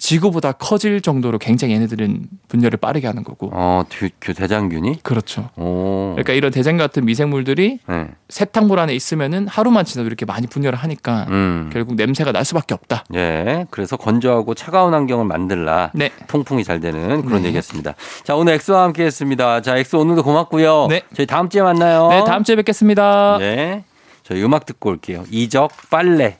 지구보다 0.00 0.52
커질 0.52 1.02
정도로 1.02 1.38
굉장히 1.38 1.74
얘네들은 1.74 2.26
분열을 2.48 2.78
빠르게 2.78 3.06
하는 3.06 3.22
거고. 3.22 3.50
어, 3.52 3.84
듀, 3.90 4.08
그 4.18 4.32
대장균이? 4.32 5.02
그렇죠. 5.02 5.50
오. 5.56 6.12
그러니까 6.14 6.32
이런 6.32 6.50
대장 6.50 6.78
같은 6.78 7.04
미생물들이 7.04 7.80
네. 7.86 8.08
세탁물 8.30 8.78
안에 8.78 8.94
있으면은 8.94 9.46
하루만 9.46 9.84
지나도 9.84 10.06
이렇게 10.06 10.24
많이 10.24 10.46
분열을 10.46 10.78
하니까 10.78 11.26
음. 11.28 11.68
결국 11.70 11.96
냄새가 11.96 12.32
날 12.32 12.46
수밖에 12.46 12.72
없다. 12.72 13.04
예. 13.14 13.66
그래서 13.70 13.98
건조하고 13.98 14.54
차가운 14.54 14.94
환경을 14.94 15.26
만들라. 15.26 15.90
네. 15.92 16.10
통풍이 16.28 16.64
잘 16.64 16.80
되는 16.80 17.22
그런 17.22 17.42
네. 17.42 17.48
얘기였습니다. 17.48 17.94
자, 18.24 18.34
오늘 18.34 18.54
엑소와 18.54 18.84
함께 18.84 19.04
했습니다. 19.04 19.60
자, 19.60 19.76
엑소 19.76 20.00
오늘도 20.00 20.22
고맙고요. 20.22 20.86
네. 20.88 21.02
저희 21.14 21.26
다음 21.26 21.50
주에 21.50 21.60
만나요. 21.60 22.08
네, 22.08 22.24
다음 22.24 22.42
주에 22.42 22.56
뵙겠습니다. 22.56 23.36
네. 23.38 23.84
저희 24.22 24.42
음악 24.42 24.64
듣고 24.64 24.90
올게요. 24.90 25.24
이적 25.30 25.72
빨래. 25.90 26.38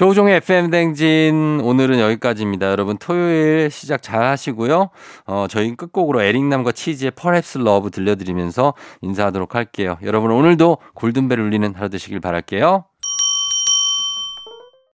조우종의 0.00 0.36
FM 0.36 0.70
대행진 0.70 1.60
오늘은 1.62 2.00
여기까지입니다. 2.00 2.70
여러분 2.70 2.96
토요일 2.96 3.70
시작 3.70 4.02
잘 4.02 4.22
하시고요. 4.22 4.88
어, 5.26 5.46
저희 5.50 5.76
끝곡으로 5.76 6.22
에릭남과 6.22 6.72
치즈의 6.72 7.10
Perhaps 7.10 7.58
Love 7.58 7.90
들려드리면서 7.90 8.72
인사하도록 9.02 9.54
할게요. 9.54 9.98
여러분 10.02 10.30
오늘도 10.30 10.78
골든벨 10.94 11.38
울리는 11.38 11.74
하루 11.74 11.90
되시길 11.90 12.18
바랄게요. 12.20 12.86